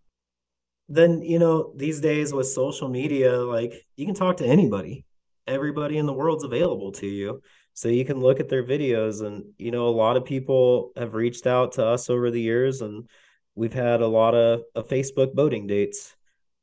[0.89, 5.05] Then you know, these days with social media, like you can talk to anybody.
[5.47, 7.41] Everybody in the world's available to you.
[7.73, 11.13] So you can look at their videos and you know a lot of people have
[11.15, 13.09] reached out to us over the years and
[13.55, 16.15] we've had a lot of, of Facebook boating dates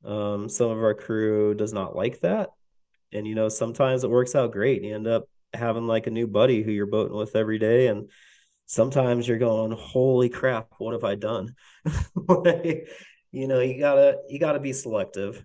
[0.05, 2.51] um, some of our crew does not like that.
[3.13, 4.83] And, you know, sometimes it works out great.
[4.83, 7.89] You end up having like a new buddy who you're boating with every day.
[7.89, 8.09] And
[8.67, 11.55] sometimes you're going, holy crap, what have I done?
[12.15, 12.89] like,
[13.33, 15.45] you know, you gotta, you gotta be selective.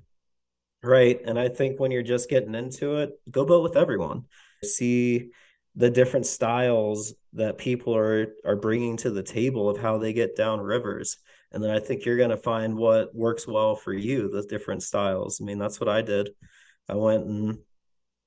[0.84, 1.20] Right.
[1.26, 4.26] And I think when you're just getting into it, go boat with everyone.
[4.64, 5.32] See
[5.76, 10.36] the different styles that people are are bringing to the table of how they get
[10.36, 11.18] down rivers
[11.56, 14.84] and then I think you're going to find what works well for you, the different
[14.84, 15.40] styles.
[15.40, 16.32] I mean, that's what I did.
[16.90, 17.60] I went and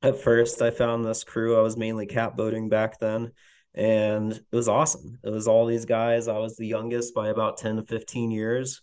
[0.03, 1.55] at first I found this crew.
[1.55, 3.33] I was mainly cat boating back then,
[3.75, 5.19] and it was awesome.
[5.23, 6.27] It was all these guys.
[6.27, 8.81] I was the youngest by about 10 to 15 years,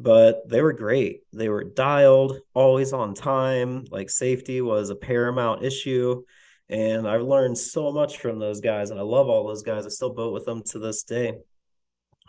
[0.00, 1.22] but they were great.
[1.32, 3.84] They were dialed, always on time.
[3.90, 6.22] Like safety was a paramount issue.
[6.68, 9.86] And I've learned so much from those guys, and I love all those guys.
[9.86, 11.38] I still boat with them to this day.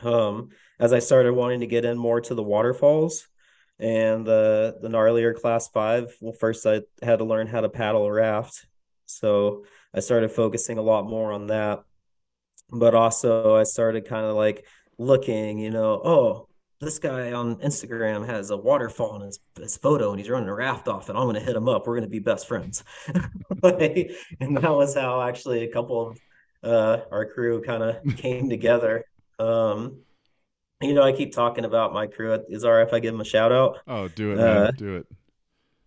[0.01, 3.27] Um, as I started wanting to get in more to the waterfalls
[3.79, 8.05] and the the gnarlier class five, well, first I had to learn how to paddle
[8.05, 8.65] a raft.
[9.05, 11.83] So I started focusing a lot more on that.
[12.71, 14.65] But also I started kind of like
[14.97, 16.48] looking, you know, oh,
[16.79, 20.55] this guy on Instagram has a waterfall in his, his photo and he's running a
[20.55, 21.85] raft off and I'm going to hit him up.
[21.85, 22.83] We're going to be best friends.
[23.07, 26.19] and that was how actually a couple of
[26.63, 29.03] uh, our crew kind of came together.
[29.39, 29.99] Um,
[30.81, 32.39] you know, I keep talking about my crew.
[32.47, 33.79] Is all right if I give them a shout out?
[33.85, 34.47] Oh, do it, man.
[34.47, 35.07] Uh, do it.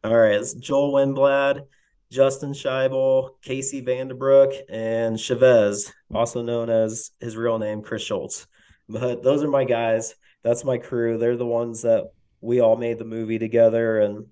[0.04, 0.34] All right.
[0.34, 1.62] It's Joel Winblad,
[2.10, 8.46] Justin Scheibel, Casey Vanderbrook, and Chavez, also known as his real name, Chris Schultz.
[8.88, 10.14] But those are my guys.
[10.42, 11.18] That's my crew.
[11.18, 14.26] They're the ones that we all made the movie together and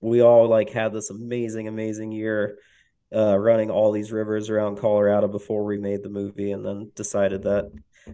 [0.00, 2.58] we all like had this amazing, amazing year
[3.14, 7.42] uh, running all these rivers around Colorado before we made the movie and then decided
[7.42, 7.70] that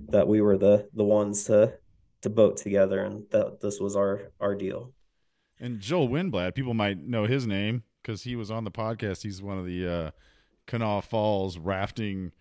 [0.09, 1.73] that we were the the ones to
[2.21, 4.93] to boat together and that this was our our deal.
[5.61, 9.23] And Joel Winblad, people might know his name because he was on the podcast.
[9.23, 10.11] He's one of the uh,
[10.67, 12.33] Kanawha Falls rafting,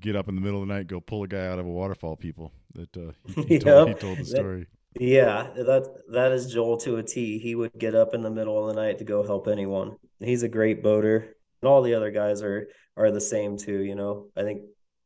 [0.00, 1.70] get up in the middle of the night, go pull a guy out of a
[1.70, 2.16] waterfall.
[2.16, 3.62] People that uh, he, he, yep.
[3.62, 4.66] told, he told the story.
[4.98, 7.38] Yeah, that that is Joel to a T.
[7.38, 9.96] He would get up in the middle of the night to go help anyone.
[10.18, 13.82] He's a great boater, and all the other guys are are the same too.
[13.82, 14.62] You know, I think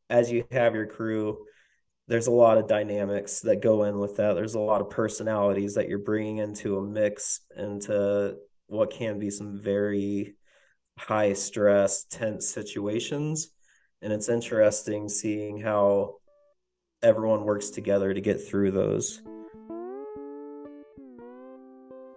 [0.09, 1.45] as you have your crew,
[2.07, 4.33] there's a lot of dynamics that go in with that.
[4.33, 9.29] There's a lot of personalities that you're bringing into a mix into what can be
[9.29, 10.35] some very
[10.97, 13.49] high stress, tense situations.
[14.01, 16.15] And it's interesting seeing how
[17.05, 19.21] everyone works together to get through those.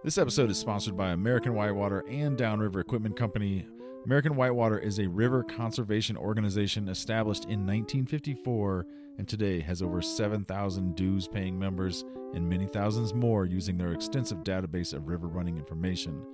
[0.03, 3.67] This episode is sponsored by American Whitewater and Downriver Equipment Company.
[4.05, 8.87] American Whitewater is a river conservation organization established in 1954
[9.19, 14.39] and today has over 7,000 dues paying members and many thousands more using their extensive
[14.39, 16.25] database of river running information.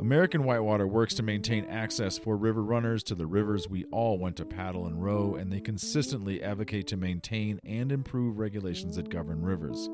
[0.00, 4.36] American Whitewater works to maintain access for river runners to the rivers we all want
[4.36, 9.42] to paddle and row, and they consistently advocate to maintain and improve regulations that govern
[9.42, 9.88] rivers.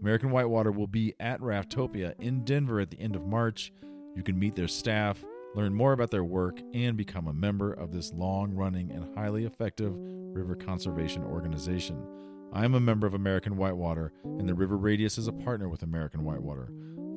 [0.00, 3.72] American Whitewater will be at Raftopia in Denver at the end of March.
[4.16, 7.92] You can meet their staff, learn more about their work, and become a member of
[7.92, 12.04] this long running and highly effective river conservation organization.
[12.52, 15.84] I am a member of American Whitewater, and the River Radius is a partner with
[15.84, 16.68] American Whitewater.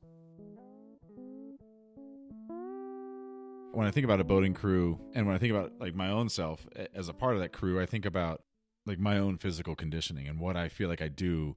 [3.71, 6.27] When I think about a boating crew and when I think about like my own
[6.29, 8.41] self as a part of that crew, I think about
[8.85, 11.55] like my own physical conditioning and what I feel like I do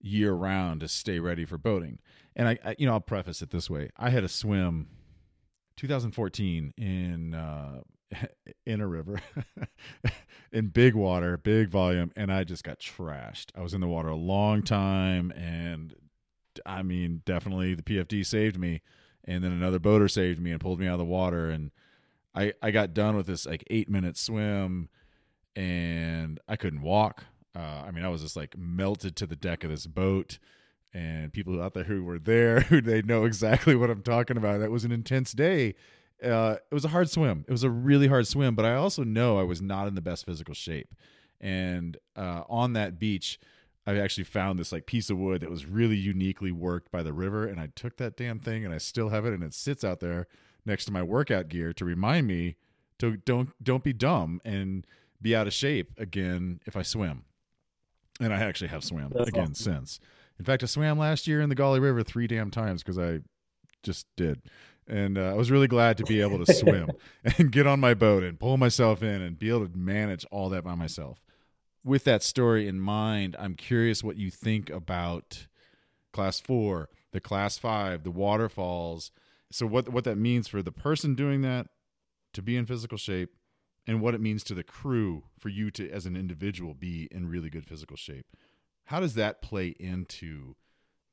[0.00, 1.98] year round to stay ready for boating.
[2.36, 4.88] And I, I you know, I'll preface it this way: I had a swim
[5.76, 7.80] 2014 in uh,
[8.66, 9.20] in a river
[10.52, 13.50] in big water, big volume, and I just got trashed.
[13.56, 15.94] I was in the water a long time, and
[16.66, 18.82] I mean, definitely the PFD saved me,
[19.24, 21.70] and then another boater saved me and pulled me out of the water, and
[22.34, 24.88] I I got done with this like eight minute swim
[25.54, 27.24] and I couldn't walk.
[27.54, 30.38] Uh, I mean, I was just like melted to the deck of this boat,
[30.94, 34.60] and people out there who were there, who they know exactly what I'm talking about.
[34.60, 35.74] That was an intense day.
[36.22, 37.44] Uh, it was a hard swim.
[37.48, 40.00] It was a really hard swim, but I also know I was not in the
[40.00, 40.94] best physical shape.
[41.40, 43.40] And uh, on that beach,
[43.86, 47.12] I actually found this like piece of wood that was really uniquely worked by the
[47.12, 49.82] river, and I took that damn thing, and I still have it, and it sits
[49.82, 50.28] out there
[50.64, 52.56] next to my workout gear to remind me
[52.98, 54.86] to don't don't be dumb and
[55.20, 57.24] be out of shape again if I swim.
[58.20, 59.54] And I actually have swam That's again awesome.
[59.54, 60.00] since.
[60.38, 63.20] In fact, I swam last year in the Gauley River three damn times because I
[63.82, 64.42] just did.
[64.86, 66.90] And uh, I was really glad to be able to swim
[67.38, 70.48] and get on my boat and pull myself in and be able to manage all
[70.50, 71.20] that by myself.
[71.84, 75.46] With that story in mind, I'm curious what you think about
[76.12, 79.10] class four, the class five, the waterfalls.
[79.50, 81.66] So, what, what that means for the person doing that
[82.34, 83.30] to be in physical shape
[83.86, 87.28] and what it means to the crew for you to, as an individual, be in
[87.28, 88.26] really good physical shape.
[88.86, 90.54] How does that play into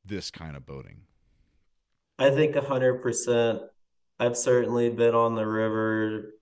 [0.06, 1.02] this kind of boating?
[2.18, 3.62] I think a hundred percent.
[4.20, 6.34] I've certainly been on the river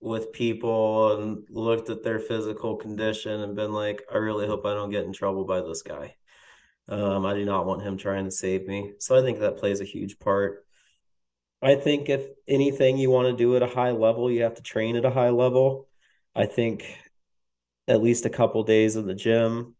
[0.00, 4.74] with people and looked at their physical condition and been like, I really hope I
[4.74, 6.16] don't get in trouble by this guy.
[6.88, 8.94] Um, I do not want him trying to save me.
[8.98, 10.64] So I think that plays a huge part.
[11.62, 14.62] I think if anything you want to do at a high level, you have to
[14.62, 15.88] train at a high level.
[16.34, 16.96] I think
[17.86, 19.74] at least a couple days in the gym.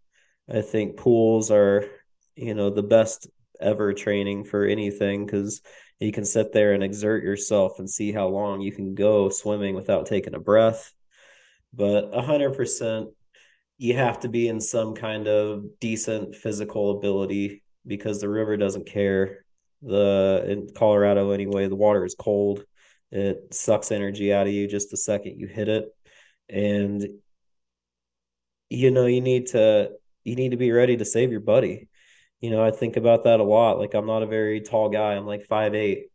[0.48, 1.87] I think pools are,
[2.35, 3.28] you know, the best
[3.61, 5.62] ever training for anything because
[6.01, 9.75] you can sit there and exert yourself and see how long you can go swimming
[9.75, 10.92] without taking a breath.
[11.73, 13.11] But a hundred percent,
[13.79, 18.87] you have to be in some kind of decent physical ability because the river doesn't
[18.87, 19.44] care
[19.83, 22.65] the in Colorado anyway, the water is cold.
[23.11, 25.87] It sucks energy out of you just the second you hit it.
[26.48, 27.07] And
[28.69, 29.90] you know, you need to
[30.25, 31.88] you need to be ready to save your buddy.
[32.40, 33.78] You know, I think about that a lot.
[33.78, 35.14] Like I'm not a very tall guy.
[35.14, 36.06] I'm like five eight.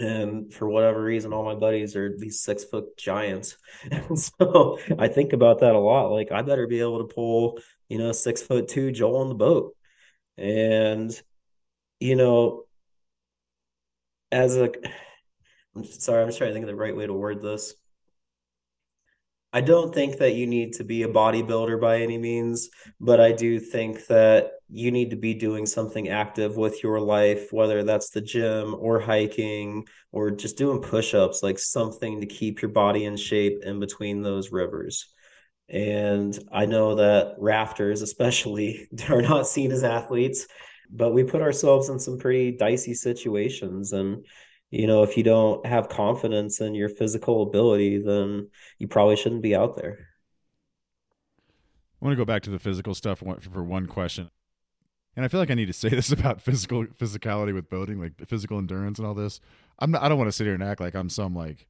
[0.00, 3.56] And for whatever reason, all my buddies are these six foot giants.
[3.92, 6.12] And so I think about that a lot.
[6.12, 9.34] Like I better be able to pull, you know, six foot two Joel on the
[9.36, 9.76] boat
[10.38, 11.12] And,
[12.00, 12.66] you know,
[14.32, 14.70] as a,
[15.76, 17.74] I'm sorry, I'm trying to think of the right way to word this.
[19.52, 22.68] I don't think that you need to be a bodybuilder by any means,
[23.00, 27.52] but I do think that you need to be doing something active with your life,
[27.52, 32.62] whether that's the gym or hiking or just doing push ups, like something to keep
[32.62, 35.08] your body in shape in between those rivers.
[35.68, 40.46] And I know that rafters, especially, are not seen as athletes,
[40.90, 43.92] but we put ourselves in some pretty dicey situations.
[43.92, 44.24] And
[44.70, 49.42] you know, if you don't have confidence in your physical ability, then you probably shouldn't
[49.42, 50.08] be out there.
[52.00, 54.30] I want to go back to the physical stuff for one question.
[55.16, 58.12] And I feel like I need to say this about physical physicality with boating, like
[58.28, 59.40] physical endurance and all this.
[59.78, 61.66] I'm not, I don't want to sit here and act like I'm some like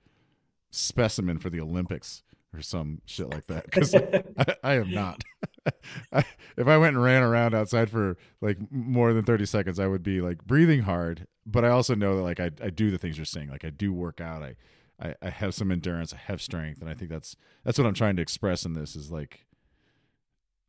[0.71, 2.23] specimen for the Olympics
[2.55, 3.95] or some shit like that because
[4.39, 5.23] I, I, am not.
[6.13, 6.25] I,
[6.57, 10.03] if I went and ran around outside for like more than 30 seconds, I would
[10.03, 11.27] be like breathing hard.
[11.45, 13.51] But I also know that like I, I do the things you're saying.
[13.51, 14.43] Like I do work out.
[14.43, 14.57] I,
[15.01, 16.13] I, I have some endurance.
[16.13, 18.97] I have strength, and I think that's that's what I'm trying to express in this
[18.97, 19.46] is like,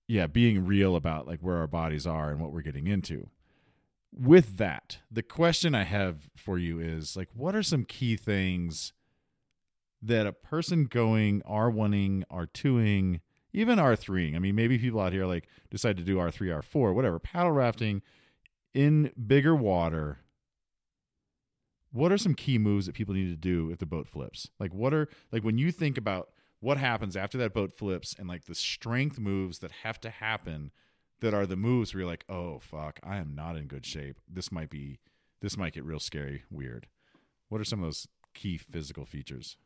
[0.08, 3.30] yeah, being real about like where our bodies are and what we're getting into.
[4.14, 8.93] With that, the question I have for you is like, what are some key things
[10.01, 13.20] that a person going R1ing, R2ing,
[13.51, 17.20] even R3ing, I mean, maybe people out here like decide to do R3, R4, whatever,
[17.20, 18.01] paddle rafting
[18.74, 20.20] in bigger water.
[21.91, 24.49] What are some key moves that people need to do if the boat flips?
[24.60, 26.30] Like, what are, like, when you think about
[26.60, 30.72] what happens after that boat flips and like the strength moves that have to happen
[31.20, 34.20] that are the moves where you're like, oh, fuck, I am not in good shape.
[34.28, 34.99] This might be,
[35.41, 36.88] this might get real scary, weird.
[37.49, 39.58] What are some of those key physical features?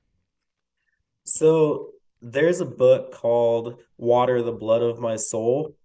[1.24, 5.76] So there's a book called Water the Blood of My Soul,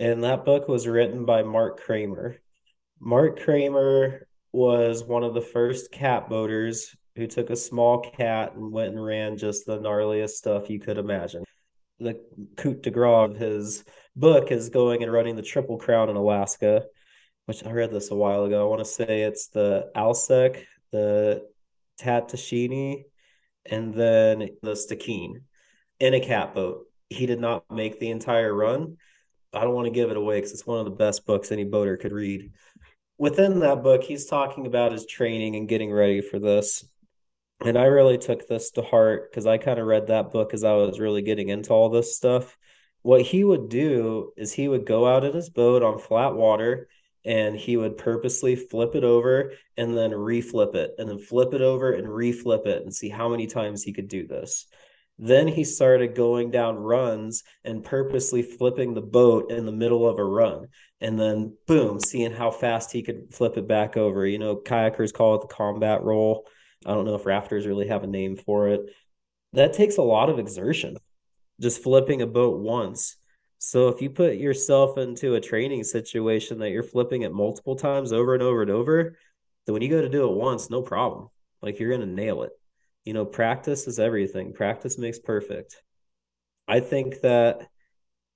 [0.00, 2.36] and that book was written by Mark Kramer.
[3.00, 8.72] Mark Kramer was one of the first cat boaters who took a small cat and
[8.72, 11.44] went and ran just the gnarliest stuff you could imagine.
[12.00, 12.20] The
[12.56, 13.84] coup de grace of his
[14.16, 16.84] book is going and running the Triple Crown in Alaska,
[17.46, 18.66] which I read this a while ago.
[18.66, 21.46] I want to say it's the Alsek, the
[22.00, 23.04] Tatshenshini,
[23.66, 25.42] and then the Stikine
[26.00, 26.86] in a cat boat.
[27.08, 28.96] He did not make the entire run.
[29.52, 31.64] I don't want to give it away because it's one of the best books any
[31.64, 32.50] boater could read.
[33.18, 36.84] Within that book, he's talking about his training and getting ready for this.
[37.60, 40.64] And I really took this to heart because I kind of read that book as
[40.64, 42.56] I was really getting into all this stuff.
[43.02, 46.88] What he would do is he would go out in his boat on flat water
[47.24, 51.62] and he would purposely flip it over and then reflip it and then flip it
[51.62, 54.66] over and reflip it and see how many times he could do this.
[55.18, 60.18] Then he started going down runs and purposely flipping the boat in the middle of
[60.18, 60.66] a run.
[61.00, 64.26] And then boom, seeing how fast he could flip it back over.
[64.26, 66.46] You know, kayakers call it the combat roll.
[66.84, 68.80] I don't know if rafters really have a name for it.
[69.52, 70.96] That takes a lot of exertion.
[71.60, 73.16] Just flipping a boat once
[73.66, 78.12] so if you put yourself into a training situation that you're flipping it multiple times
[78.12, 79.16] over and over and over,
[79.64, 81.28] then when you go to do it once, no problem.
[81.62, 82.52] Like you're going to nail it.
[83.06, 84.52] You know, practice is everything.
[84.52, 85.82] Practice makes perfect.
[86.68, 87.66] I think that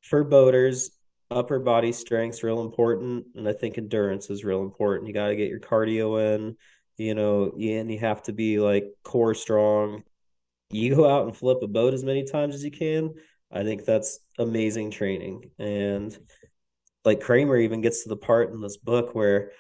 [0.01, 0.93] for boaters,
[1.31, 5.09] upper body strength's real important, and I think endurance is real important.
[5.09, 6.57] You got to get your cardio in.
[6.99, 10.03] You know, and you have to be like core strong.
[10.71, 13.15] You go out and flip a boat as many times as you can
[13.51, 15.51] I think that's amazing training.
[15.59, 16.17] And
[17.05, 19.53] like Kramer even gets to the part in this book where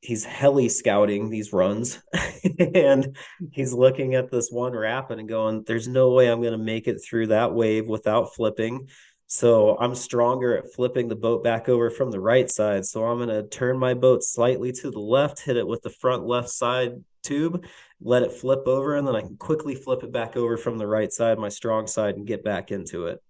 [0.00, 2.00] he's heli scouting these runs
[2.74, 3.16] and
[3.52, 6.88] he's looking at this one rapid and going, There's no way I'm going to make
[6.88, 8.88] it through that wave without flipping.
[9.28, 12.86] So I'm stronger at flipping the boat back over from the right side.
[12.86, 15.90] So I'm going to turn my boat slightly to the left, hit it with the
[15.90, 17.66] front left side tube,
[18.00, 20.86] let it flip over, and then I can quickly flip it back over from the
[20.86, 23.22] right side, my strong side, and get back into it.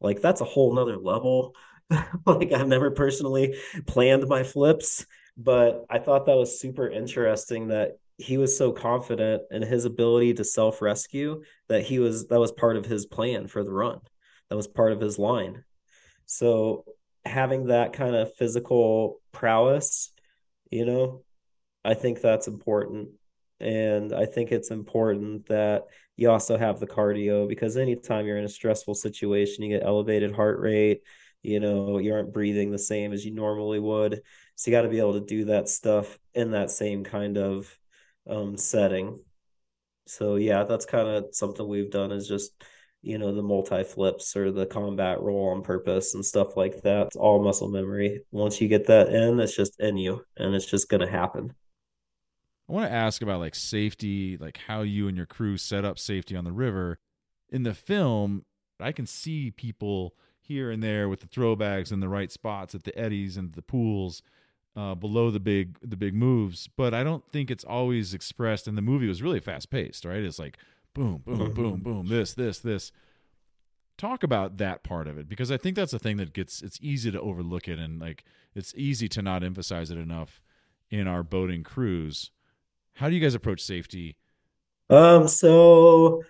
[0.00, 1.54] Like that's a whole nother level.
[2.26, 5.06] Like i've never personally planned my flips
[5.38, 10.34] but i thought that was super interesting that he was so confident in his ability
[10.34, 14.00] to self rescue that he was that was part of his plan for the run
[14.48, 15.64] that was part of his line
[16.26, 16.84] so
[17.24, 20.12] having that kind of physical prowess
[20.70, 21.22] you know
[21.84, 23.08] i think that's important
[23.60, 25.84] and I think it's important that
[26.16, 30.34] you also have the cardio because anytime you're in a stressful situation, you get elevated
[30.34, 31.02] heart rate,
[31.42, 34.22] you know, you aren't breathing the same as you normally would.
[34.54, 37.76] So you got to be able to do that stuff in that same kind of
[38.28, 39.20] um, setting.
[40.06, 42.52] So yeah, that's kind of something we've done is just
[43.02, 47.06] you know, the multi flips or the combat roll on purpose and stuff like that.
[47.08, 48.22] It's all muscle memory.
[48.32, 51.54] Once you get that in, it's just in you and it's just going to happen.
[52.68, 55.98] I want to ask about like safety, like how you and your crew set up
[55.98, 56.98] safety on the river.
[57.50, 58.44] In the film,
[58.78, 62.74] I can see people here and there with the throw bags in the right spots
[62.74, 64.22] at the eddies and the pools
[64.76, 68.68] uh, below the big the big moves, but I don't think it's always expressed.
[68.68, 70.22] And the movie was really fast paced, right?
[70.22, 70.56] It's like
[70.94, 72.92] boom, boom, boom, boom, this, this, this.
[73.96, 76.78] Talk about that part of it because I think that's a thing that gets it's
[76.80, 78.24] easy to overlook it and like
[78.54, 80.40] it's easy to not emphasize it enough
[80.90, 82.30] in our boating crews.
[82.94, 84.16] How do you guys approach safety?
[84.88, 86.22] Um, so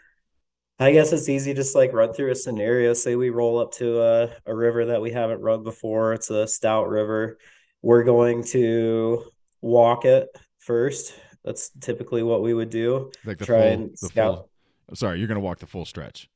[0.79, 2.95] I guess it's easy just like run through a scenario.
[2.95, 6.13] Say we roll up to a, a river that we haven't run before.
[6.13, 7.39] It's a stout river.
[7.83, 9.25] We're going to
[9.61, 10.29] walk it
[10.59, 11.15] first.
[11.49, 13.11] That's typically what we would do.
[13.25, 14.49] Like the Try full, and scout.
[14.89, 16.29] Full, sorry, you're going to walk the full stretch.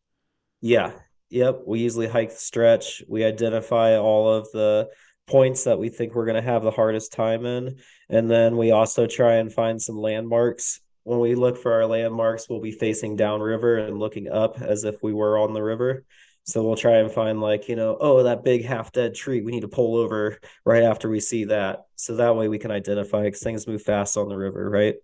[0.62, 0.92] Yeah.
[1.28, 1.64] Yep.
[1.66, 3.02] We usually hike the stretch.
[3.06, 4.88] We identify all of the
[5.26, 7.76] points that we think we're going to have the hardest time in.
[8.08, 10.80] And then we also try and find some landmarks.
[11.02, 15.02] When we look for our landmarks, we'll be facing downriver and looking up as if
[15.02, 16.06] we were on the river.
[16.45, 19.43] So we'll try and find like, you know, oh, that big half dead tree.
[19.43, 21.86] We need to pull over right after we see that.
[21.97, 24.97] So that way we can identify because things move fast on the river, right?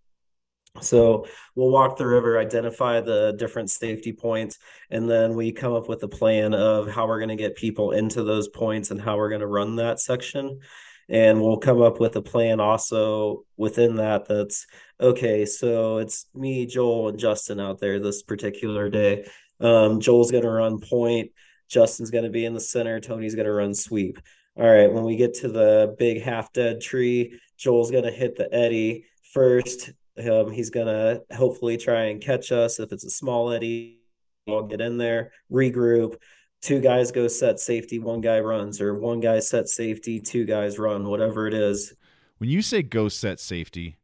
[0.81, 4.59] So we'll walk the river, identify the different safety points,
[4.91, 7.93] and then we come up with a plan of how we're going to get people
[7.93, 10.61] into those points and how we're going to run that section.
[11.09, 14.67] And we'll come up with a plan also within that that's
[15.01, 15.47] okay.
[15.47, 19.27] So it's me, Joel, and Justin out there this particular day.
[19.61, 21.31] Um, Joel's going to run point.
[21.69, 23.01] Justin's going to be in the center.
[23.01, 24.19] Tony's going to run sweep.
[24.57, 24.93] All right.
[24.93, 29.05] When we get to the big half dead tree, Joel's going to hit the eddy
[29.33, 29.93] first.
[30.19, 32.81] Um, he's going to hopefully try and catch us.
[32.81, 34.01] If it's a small eddy,
[34.47, 36.17] we'll get in there, regroup.
[36.61, 40.77] Two guys go set safety, one guy runs, or one guy set safety, two guys
[40.77, 41.95] run, whatever it is.
[42.39, 43.97] When you say go set safety,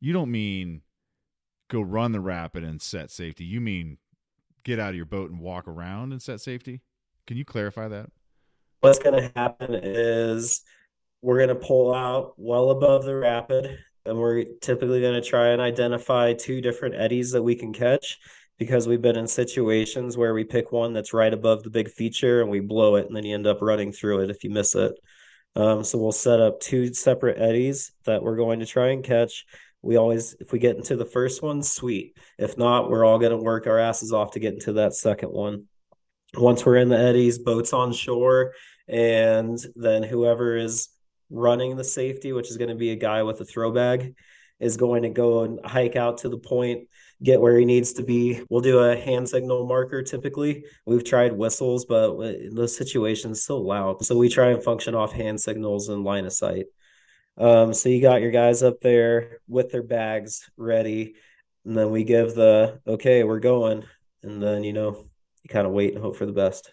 [0.00, 0.82] you don't mean
[1.68, 3.44] go run the rapid and set safety.
[3.44, 3.98] You mean
[4.64, 6.82] get out of your boat and walk around and set safety?
[7.26, 8.10] Can you clarify that?
[8.80, 10.62] What's going to happen is
[11.22, 15.48] we're going to pull out well above the rapid, and we're typically going to try
[15.48, 18.18] and identify two different eddies that we can catch
[18.58, 22.40] because we've been in situations where we pick one that's right above the big feature
[22.40, 24.74] and we blow it, and then you end up running through it if you miss
[24.74, 24.92] it.
[25.56, 29.44] Um, so we'll set up two separate eddies that we're going to try and catch
[29.82, 32.16] we always if we get into the first one sweet.
[32.38, 35.30] If not we're all going to work our asses off to get into that second
[35.30, 35.64] one.
[36.34, 38.52] Once we're in the eddies boats on shore
[38.88, 40.88] and then whoever is
[41.30, 44.14] running the safety which is going to be a guy with a throw bag
[44.58, 46.88] is going to go and hike out to the point
[47.22, 48.42] get where he needs to be.
[48.48, 50.64] We'll do a hand signal marker typically.
[50.86, 52.16] We've tried whistles but
[52.52, 56.32] those situations so loud so we try and function off hand signals and line of
[56.32, 56.66] sight
[57.40, 61.14] um, so you got your guys up there with their bags ready,
[61.64, 63.84] and then we give the okay, we're going,
[64.22, 65.06] and then you know
[65.42, 66.72] you kind of wait and hope for the best.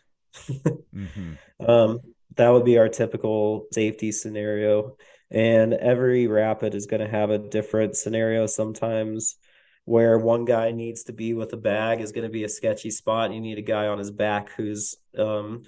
[0.49, 1.33] mm-hmm.
[1.69, 1.99] um,
[2.35, 4.97] that would be our typical safety scenario,
[5.31, 8.45] and every rapid is going to have a different scenario.
[8.45, 9.37] Sometimes
[9.85, 12.91] where one guy needs to be with a bag is going to be a sketchy
[12.91, 13.31] spot.
[13.31, 15.63] You need a guy on his back who's um,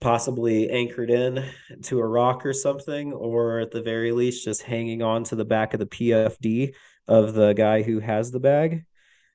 [0.00, 1.44] possibly anchored in
[1.82, 5.44] to a rock or something, or at the very least, just hanging on to the
[5.44, 6.74] back of the PFD
[7.08, 8.84] of the guy who has the bag.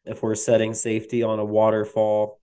[0.05, 2.39] If we're setting safety on a waterfall,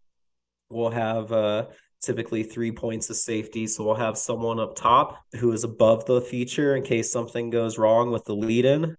[0.71, 1.67] we'll have uh,
[2.01, 3.67] typically three points of safety.
[3.67, 7.79] So we'll have someone up top who is above the feature in case something goes
[7.79, 8.97] wrong with the lead in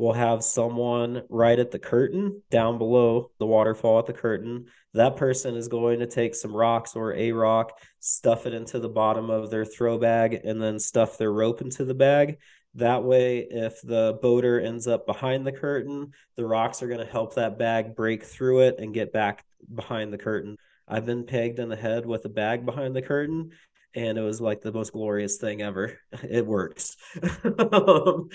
[0.00, 4.64] we'll have someone right at the curtain down below the waterfall at the curtain.
[4.94, 8.88] That person is going to take some rocks or a rock, stuff it into the
[8.88, 12.38] bottom of their throw bag, and then stuff their rope into the bag.
[12.76, 17.12] That way, if the boater ends up behind the curtain, the rocks are going to
[17.12, 19.44] help that bag break through it and get back
[19.74, 20.56] behind the curtain.
[20.88, 23.50] I've been pegged in the head with a bag behind the curtain,
[23.94, 25.98] and it was like the most glorious thing ever.
[26.22, 26.96] It works.
[27.44, 28.30] Um,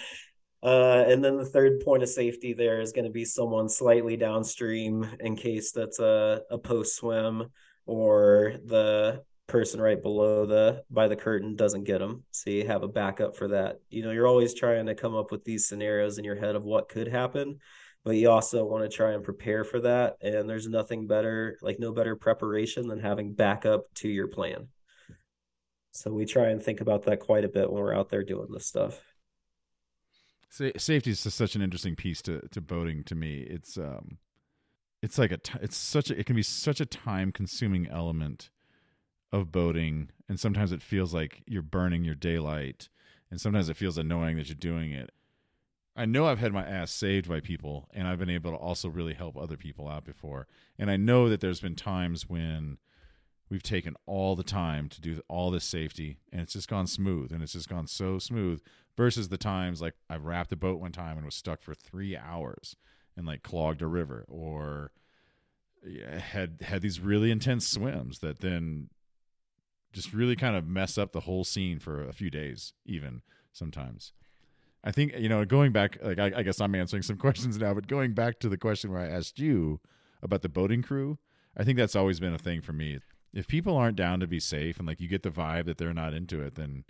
[0.66, 4.18] uh, and then the third point of safety there is going to be someone slightly
[4.18, 7.52] downstream in case that's a, a post swim
[7.86, 12.82] or the person right below the by the curtain doesn't get them so you have
[12.82, 13.80] a backup for that.
[13.90, 16.64] You know you're always trying to come up with these scenarios in your head of
[16.64, 17.60] what could happen
[18.04, 20.18] but you also want to try and prepare for that.
[20.22, 24.68] And there's nothing better like no better preparation than having backup to your plan.
[25.92, 28.48] So we try and think about that quite a bit when we're out there doing
[28.52, 29.00] this stuff
[30.56, 33.40] Sa- safety is such an interesting piece to to boating to me.
[33.42, 34.20] It's um,
[35.02, 38.50] it's like a t- it's such a it can be such a time consuming element
[39.34, 42.88] of boating and sometimes it feels like you're burning your daylight
[43.30, 45.12] and sometimes it feels annoying that you're doing it
[45.96, 48.88] i know i've had my ass saved by people and i've been able to also
[48.88, 50.48] really help other people out before
[50.80, 52.78] and i know that there's been times when
[53.50, 57.32] we've taken all the time to do all this safety and it's just gone smooth
[57.32, 58.62] and it's just gone so smooth
[58.98, 62.16] versus the times like i wrapped a boat one time and was stuck for three
[62.16, 62.76] hours
[63.18, 64.92] and like clogged a river or
[66.20, 68.90] had had these really intense swims that then
[69.94, 73.22] just really kind of mess up the whole scene for a few days even
[73.54, 74.12] sometimes.
[74.84, 77.74] I think you know going back like I, I guess i'm answering some questions now
[77.74, 79.80] but going back to the question where i asked you
[80.22, 81.18] about the boating crew
[81.58, 83.00] i think that's always been a thing for me.
[83.34, 85.94] If people aren't down to be safe and like you get the vibe that they're
[85.94, 86.84] not into it then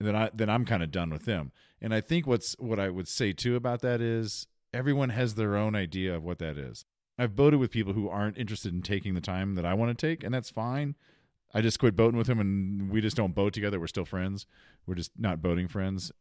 [0.00, 2.88] then i then i'm kind of done with them and i think what's what i
[2.88, 6.84] would say too about that is everyone has their own idea of what that is
[7.18, 10.06] i've boated with people who aren't interested in taking the time that i want to
[10.06, 10.94] take and that's fine
[11.54, 13.80] I just quit boating with him, and we just don't boat together.
[13.80, 14.46] We're still friends.
[14.86, 16.12] We're just not boating friends.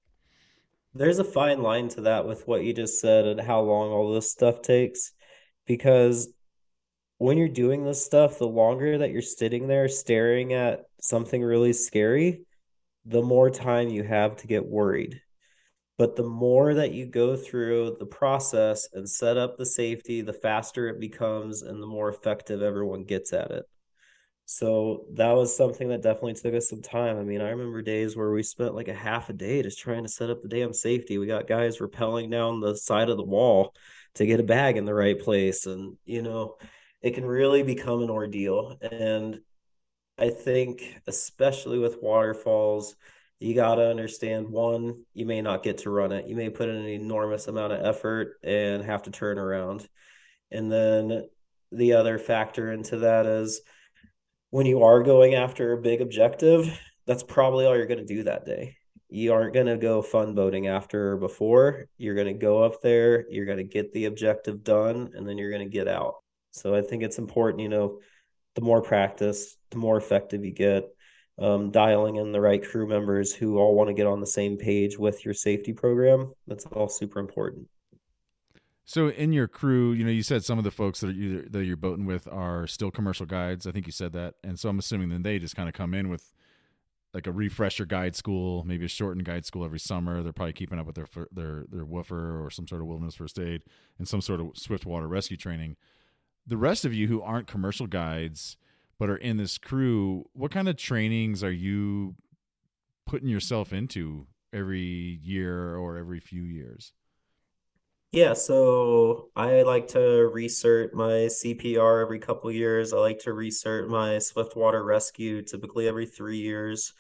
[0.93, 4.13] There's a fine line to that with what you just said and how long all
[4.13, 5.11] this stuff takes,
[5.65, 6.29] because
[7.17, 11.73] when you're doing this stuff, the longer that you're sitting there staring at something really
[11.73, 12.45] scary,
[13.07, 15.21] the more time you have to get worried.
[15.97, 20.33] But the more that you go through the process and set up the safety, the
[20.33, 23.65] faster it becomes and the more effective everyone gets at it.
[24.45, 27.17] So that was something that definitely took us some time.
[27.17, 30.03] I mean, I remember days where we spent like a half a day just trying
[30.03, 31.17] to set up the damn safety.
[31.17, 33.73] We got guys rappelling down the side of the wall
[34.15, 35.65] to get a bag in the right place.
[35.65, 36.57] And, you know,
[37.01, 38.77] it can really become an ordeal.
[38.81, 39.39] And
[40.17, 42.95] I think, especially with waterfalls,
[43.39, 46.27] you got to understand one, you may not get to run it.
[46.27, 49.87] You may put in an enormous amount of effort and have to turn around.
[50.51, 51.27] And then
[51.71, 53.61] the other factor into that is,
[54.49, 58.23] when you are going after a big objective, that's probably all you're going to do
[58.23, 58.77] that day.
[59.09, 61.85] You aren't going to go fun boating after or before.
[61.97, 65.37] You're going to go up there, you're going to get the objective done, and then
[65.37, 66.15] you're going to get out.
[66.51, 67.99] So I think it's important, you know,
[68.57, 70.83] the more practice, the more effective you get.
[71.39, 74.57] Um, dialing in the right crew members who all want to get on the same
[74.57, 76.33] page with your safety program.
[76.47, 77.67] That's all super important.
[78.85, 81.65] So in your crew, you know, you said some of the folks that you that
[81.65, 83.67] you're boating with are still commercial guides.
[83.67, 85.93] I think you said that, and so I'm assuming then they just kind of come
[85.93, 86.33] in with
[87.13, 90.23] like a refresher guide school, maybe a shortened guide school every summer.
[90.23, 93.37] They're probably keeping up with their their their WFR or some sort of wilderness first
[93.37, 93.61] aid
[93.99, 95.75] and some sort of swiftwater rescue training.
[96.47, 98.57] The rest of you who aren't commercial guides
[98.99, 102.15] but are in this crew, what kind of trainings are you
[103.05, 106.93] putting yourself into every year or every few years?
[108.11, 109.99] Yeah, so I like to
[110.33, 112.93] recert my CPR every couple years.
[112.93, 116.93] I like to recert my Swiftwater Rescue typically every three years.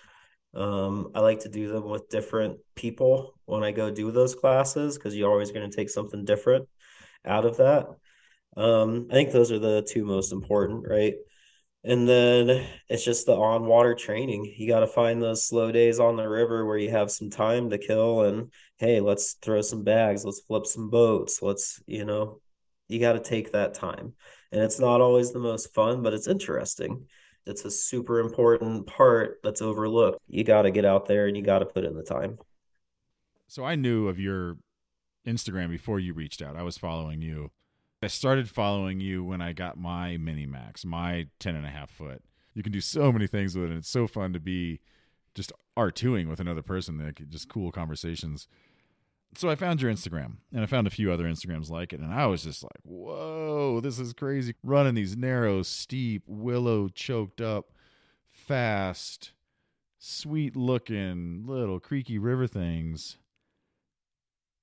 [0.53, 4.97] Um, I like to do them with different people when I go do those classes
[4.97, 6.67] because you're always going to take something different
[7.25, 7.87] out of that.
[8.57, 11.13] Um, I think those are the two most important, right?
[11.83, 14.53] And then it's just the on water training.
[14.57, 17.69] You got to find those slow days on the river where you have some time
[17.69, 22.41] to kill and hey, let's throw some bags, let's flip some boats, let's, you know,
[22.87, 24.13] you got to take that time.
[24.51, 27.05] And it's not always the most fun, but it's interesting.
[27.45, 30.19] It's a super important part that's overlooked.
[30.27, 32.37] You got to get out there and you got to put in the time.
[33.47, 34.57] So I knew of your
[35.25, 36.57] Instagram before you reached out.
[36.57, 37.51] I was following you
[38.01, 41.89] I started following you when I got my Mini Max, my 10 and a half
[41.89, 42.23] foot.
[42.53, 43.69] You can do so many things with it.
[43.69, 44.81] And it's so fun to be
[45.33, 48.47] just R2ing with another person, like just cool conversations.
[49.35, 51.99] So I found your Instagram and I found a few other Instagrams like it.
[51.99, 54.53] And I was just like, whoa, this is crazy.
[54.63, 57.71] Running these narrow, steep, willow choked up,
[58.29, 59.31] fast,
[59.97, 63.17] sweet looking little creaky river things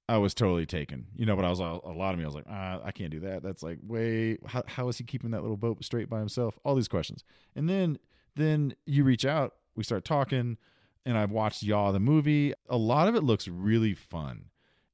[0.08, 1.34] I was totally taken, you know.
[1.34, 2.24] But I was a lot of me.
[2.24, 3.42] I was like, ah, I can't do that.
[3.42, 4.38] That's like way.
[4.46, 6.58] How, how is he keeping that little boat straight by himself?
[6.64, 7.24] All these questions,
[7.56, 7.98] and then
[8.36, 9.54] then you reach out.
[9.76, 10.58] We start talking,
[11.06, 12.52] and I've watched Yaw the movie.
[12.68, 14.46] A lot of it looks really fun.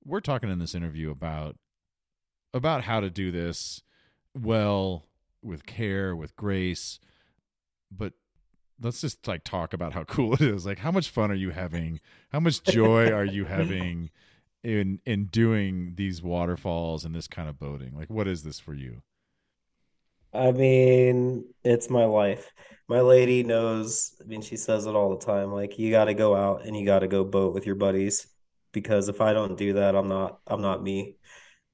[0.05, 1.57] We're talking in this interview about
[2.55, 3.83] about how to do this
[4.35, 5.07] well
[5.43, 7.01] with care, with grace,
[7.91, 8.13] but
[8.81, 10.65] let's just like talk about how cool it is.
[10.65, 12.01] Like, how much fun are you having?
[12.31, 14.11] How much joy are you having?
[14.63, 17.95] In in doing these waterfalls and this kind of boating?
[17.95, 19.03] Like, what is this for you?
[20.33, 22.53] I mean, it's my life.
[22.89, 25.53] My lady knows, I mean, she says it all the time.
[25.53, 28.29] Like, you got to go out and you got to go boat with your buddies
[28.73, 31.17] because if I don't do that, I'm not, I'm not me.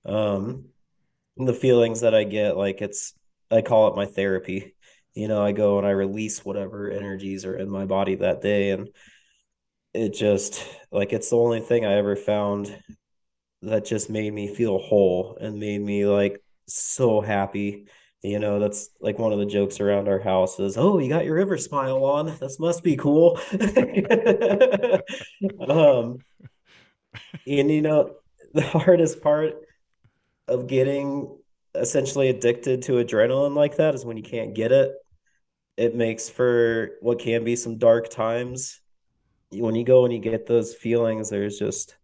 [0.06, 0.66] Um,
[1.36, 3.14] the feelings that I get, like it's
[3.50, 4.74] I call it my therapy.
[5.14, 8.70] You know, I go and I release whatever energies are in my body that day
[8.70, 8.88] and
[9.96, 12.76] it just like it's the only thing I ever found
[13.62, 17.86] that just made me feel whole and made me like so happy.
[18.22, 21.24] You know, that's like one of the jokes around our house is, oh, you got
[21.24, 22.36] your river smile on.
[22.40, 23.38] This must be cool.
[25.68, 26.18] um,
[27.46, 28.16] and you know,
[28.52, 29.54] the hardest part
[30.48, 31.36] of getting
[31.74, 34.92] essentially addicted to adrenaline like that is when you can't get it.
[35.76, 38.80] It makes for what can be some dark times.
[39.50, 41.96] When you go and you get those feelings, there's just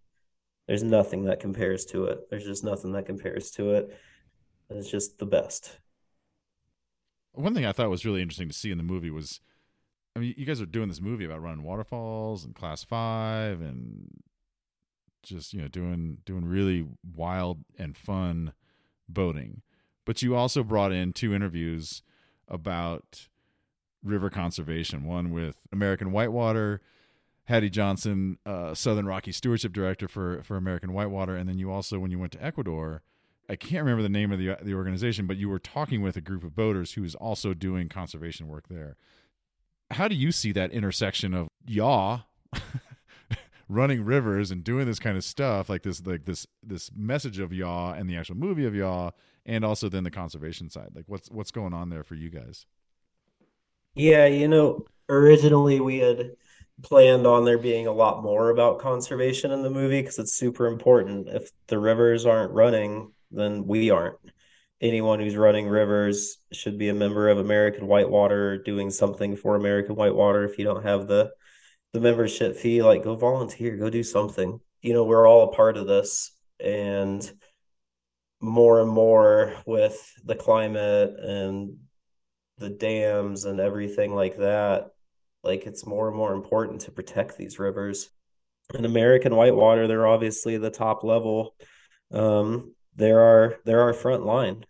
[0.69, 2.31] there's nothing that compares to it.
[2.31, 3.99] There's just nothing that compares to it.
[4.71, 5.79] It's just the best.
[7.33, 9.41] One thing I thought was really interesting to see in the movie was,
[10.15, 14.09] I mean, you guys are doing this movie about running waterfalls and class five and
[15.23, 18.53] just you know doing doing really wild and fun
[19.09, 19.63] boating.
[20.05, 22.03] But you also brought in two interviews
[22.49, 23.29] about
[24.03, 25.05] river conservation.
[25.05, 26.81] One with American Whitewater
[27.47, 31.99] Hattie Johnson, uh, Southern Rocky Stewardship Director for for American Whitewater, and then you also,
[31.99, 33.03] when you went to Ecuador,
[33.49, 36.21] I can't remember the name of the the organization, but you were talking with a
[36.21, 38.97] group of boaters who is also doing conservation work there.
[39.91, 42.21] How do you see that intersection of yaw,
[43.69, 47.53] running rivers and doing this kind of stuff, like this like this this message of
[47.53, 49.11] yaw and the actual movie of yaw,
[49.45, 50.91] and also then the conservation side?
[50.95, 52.67] Like, what's what's going on there for you guys?
[53.95, 56.37] Yeah, you know, originally we had
[56.83, 60.67] planned on there being a lot more about conservation in the movie because it's super
[60.67, 61.29] important.
[61.29, 64.19] If the rivers aren't running, then we aren't.
[64.81, 69.95] Anyone who's running rivers should be a member of American Whitewater, doing something for American
[69.95, 70.45] Whitewater.
[70.45, 71.31] If you don't have the
[71.93, 74.59] the membership fee, like go volunteer, go do something.
[74.81, 77.31] You know, we're all a part of this, and
[78.41, 81.77] more and more with the climate and
[82.59, 84.92] the dams and everything like that
[85.43, 88.11] like it's more and more important to protect these rivers.
[88.75, 91.55] In American whitewater, they're obviously the top level.
[92.13, 94.65] Um, they're our they're our front line,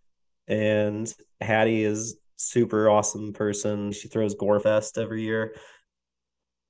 [0.49, 3.93] and Hattie is super awesome person.
[3.93, 5.55] She throws Gore Fest every year.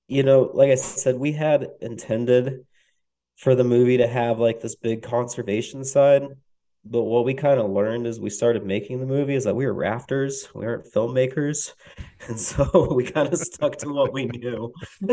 [0.09, 2.67] You know, like I said, we had intended
[3.37, 6.23] for the movie to have like this big conservation side,
[6.85, 9.67] but what we kind of learned as we started making the movie is that we
[9.67, 11.75] were rafters we aren't filmmakers
[12.29, 14.73] and so we kind of stuck to what we knew.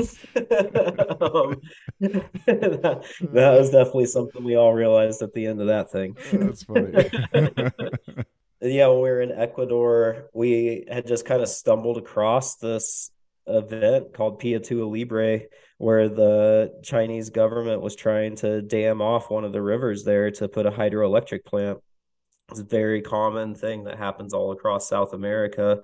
[1.22, 1.62] Um,
[2.00, 3.04] that,
[3.34, 6.16] that, was definitely something we all realized at the end of that thing.
[6.32, 7.10] That's funny.
[8.62, 13.12] Yeah when we were in ecuador we had just kind of stumbled across this
[13.50, 15.42] event called Piatua Libre,
[15.78, 20.48] where the Chinese government was trying to dam off one of the rivers there to
[20.48, 21.80] put a hydroelectric plant.
[22.52, 25.82] It's a very common thing that happens all across South America.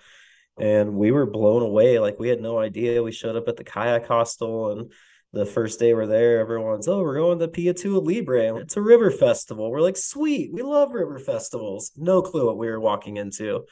[0.58, 2.00] And we were blown away.
[2.00, 3.04] Like we had no idea.
[3.04, 4.92] We showed up at the kayak hostel and
[5.36, 8.56] the first day we're there, everyone's, oh, we're going to Piatua Libre.
[8.62, 9.70] It's a river festival.
[9.70, 11.92] We're like, sweet, we love river festivals.
[11.98, 13.66] No clue what we were walking into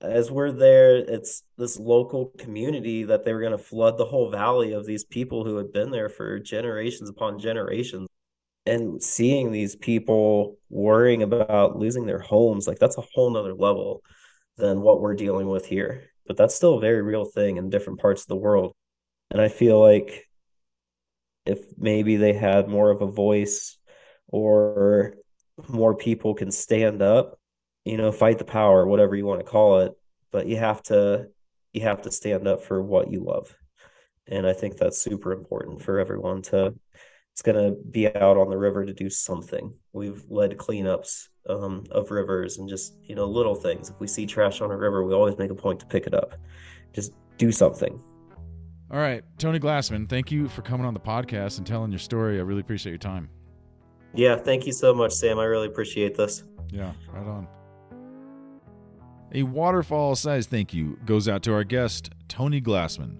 [0.00, 4.30] as we're there, it's this local community that they were going to flood the whole
[4.30, 8.08] valley of these people who had been there for generations upon generations.
[8.66, 14.02] And seeing these people worrying about losing their homes, like that's a whole nother level
[14.56, 16.10] than what we're dealing with here.
[16.26, 18.74] But that's still a very real thing in different parts of the world.
[19.30, 20.28] And I feel like
[21.46, 23.78] if maybe they had more of a voice
[24.26, 25.14] or
[25.68, 27.38] more people can stand up
[27.86, 29.92] you know, fight the power, whatever you want to call it.
[30.32, 31.28] But you have to
[31.72, 33.56] you have to stand up for what you love.
[34.28, 36.74] And I think that's super important for everyone to
[37.32, 39.74] it's going to be out on the river to do something.
[39.92, 43.90] We've led cleanups um, of rivers and just, you know, little things.
[43.90, 46.14] If we see trash on a river, we always make a point to pick it
[46.14, 46.34] up.
[46.94, 48.02] Just do something.
[48.90, 49.22] All right.
[49.36, 52.38] Tony Glassman, thank you for coming on the podcast and telling your story.
[52.38, 53.28] I really appreciate your time.
[54.14, 54.36] Yeah.
[54.36, 55.38] Thank you so much, Sam.
[55.38, 56.42] I really appreciate this.
[56.70, 56.92] Yeah.
[57.12, 57.46] Right on.
[59.36, 63.18] A waterfall sized thank you goes out to our guest, Tony Glassman.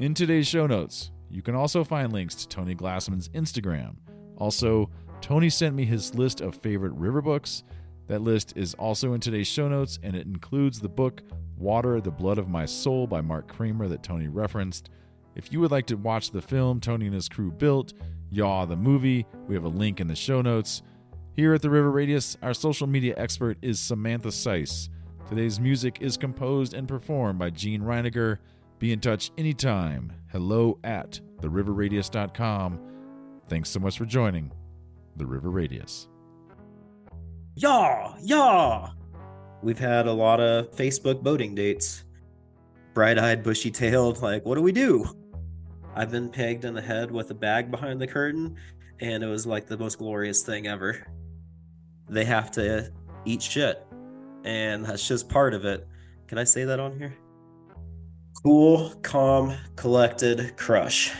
[0.00, 3.94] In today's show notes, you can also find links to Tony Glassman's Instagram.
[4.36, 7.62] Also, Tony sent me his list of favorite river books.
[8.08, 11.22] That list is also in today's show notes, and it includes the book
[11.56, 14.90] Water, the Blood of My Soul by Mark Kramer that Tony referenced.
[15.34, 17.94] If you would like to watch the film Tony and his crew built,
[18.30, 20.82] Yaw the movie, we have a link in the show notes.
[21.34, 24.88] Here at the River Radius, our social media expert is Samantha Seiss.
[25.28, 28.38] Today's music is composed and performed by Gene Reiniger.
[28.78, 30.12] Be in touch anytime.
[30.30, 32.80] Hello at theriverradius.com.
[33.48, 34.50] Thanks so much for joining
[35.16, 36.08] the River Radius.
[37.56, 38.90] Yaw, yaw.
[39.62, 42.04] We've had a lot of Facebook boating dates.
[42.94, 45.04] Bright eyed, bushy tailed, like, what do we do?
[45.94, 48.56] I've been pegged in the head with a bag behind the curtain,
[49.00, 51.06] and it was like the most glorious thing ever.
[52.08, 52.90] They have to
[53.26, 53.86] eat shit,
[54.44, 55.86] and that's just part of it.
[56.28, 57.14] Can I say that on here?
[58.42, 61.12] Cool, calm, collected, crush.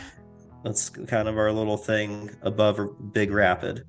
[0.63, 3.85] That's kind of our little thing above a Big Rapid.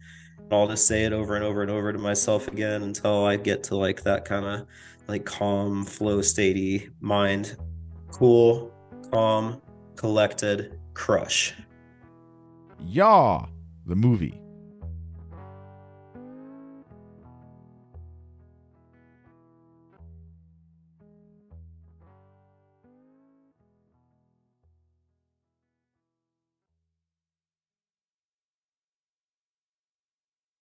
[0.61, 3.63] I'll just say it over and over and over to myself again until I get
[3.65, 4.67] to like that kind of
[5.09, 7.57] like calm, flow statey mind.
[8.11, 8.73] Cool,
[9.11, 9.61] calm,
[9.97, 11.55] collected, crush.
[12.81, 13.47] Yaw,
[13.87, 14.41] the movie.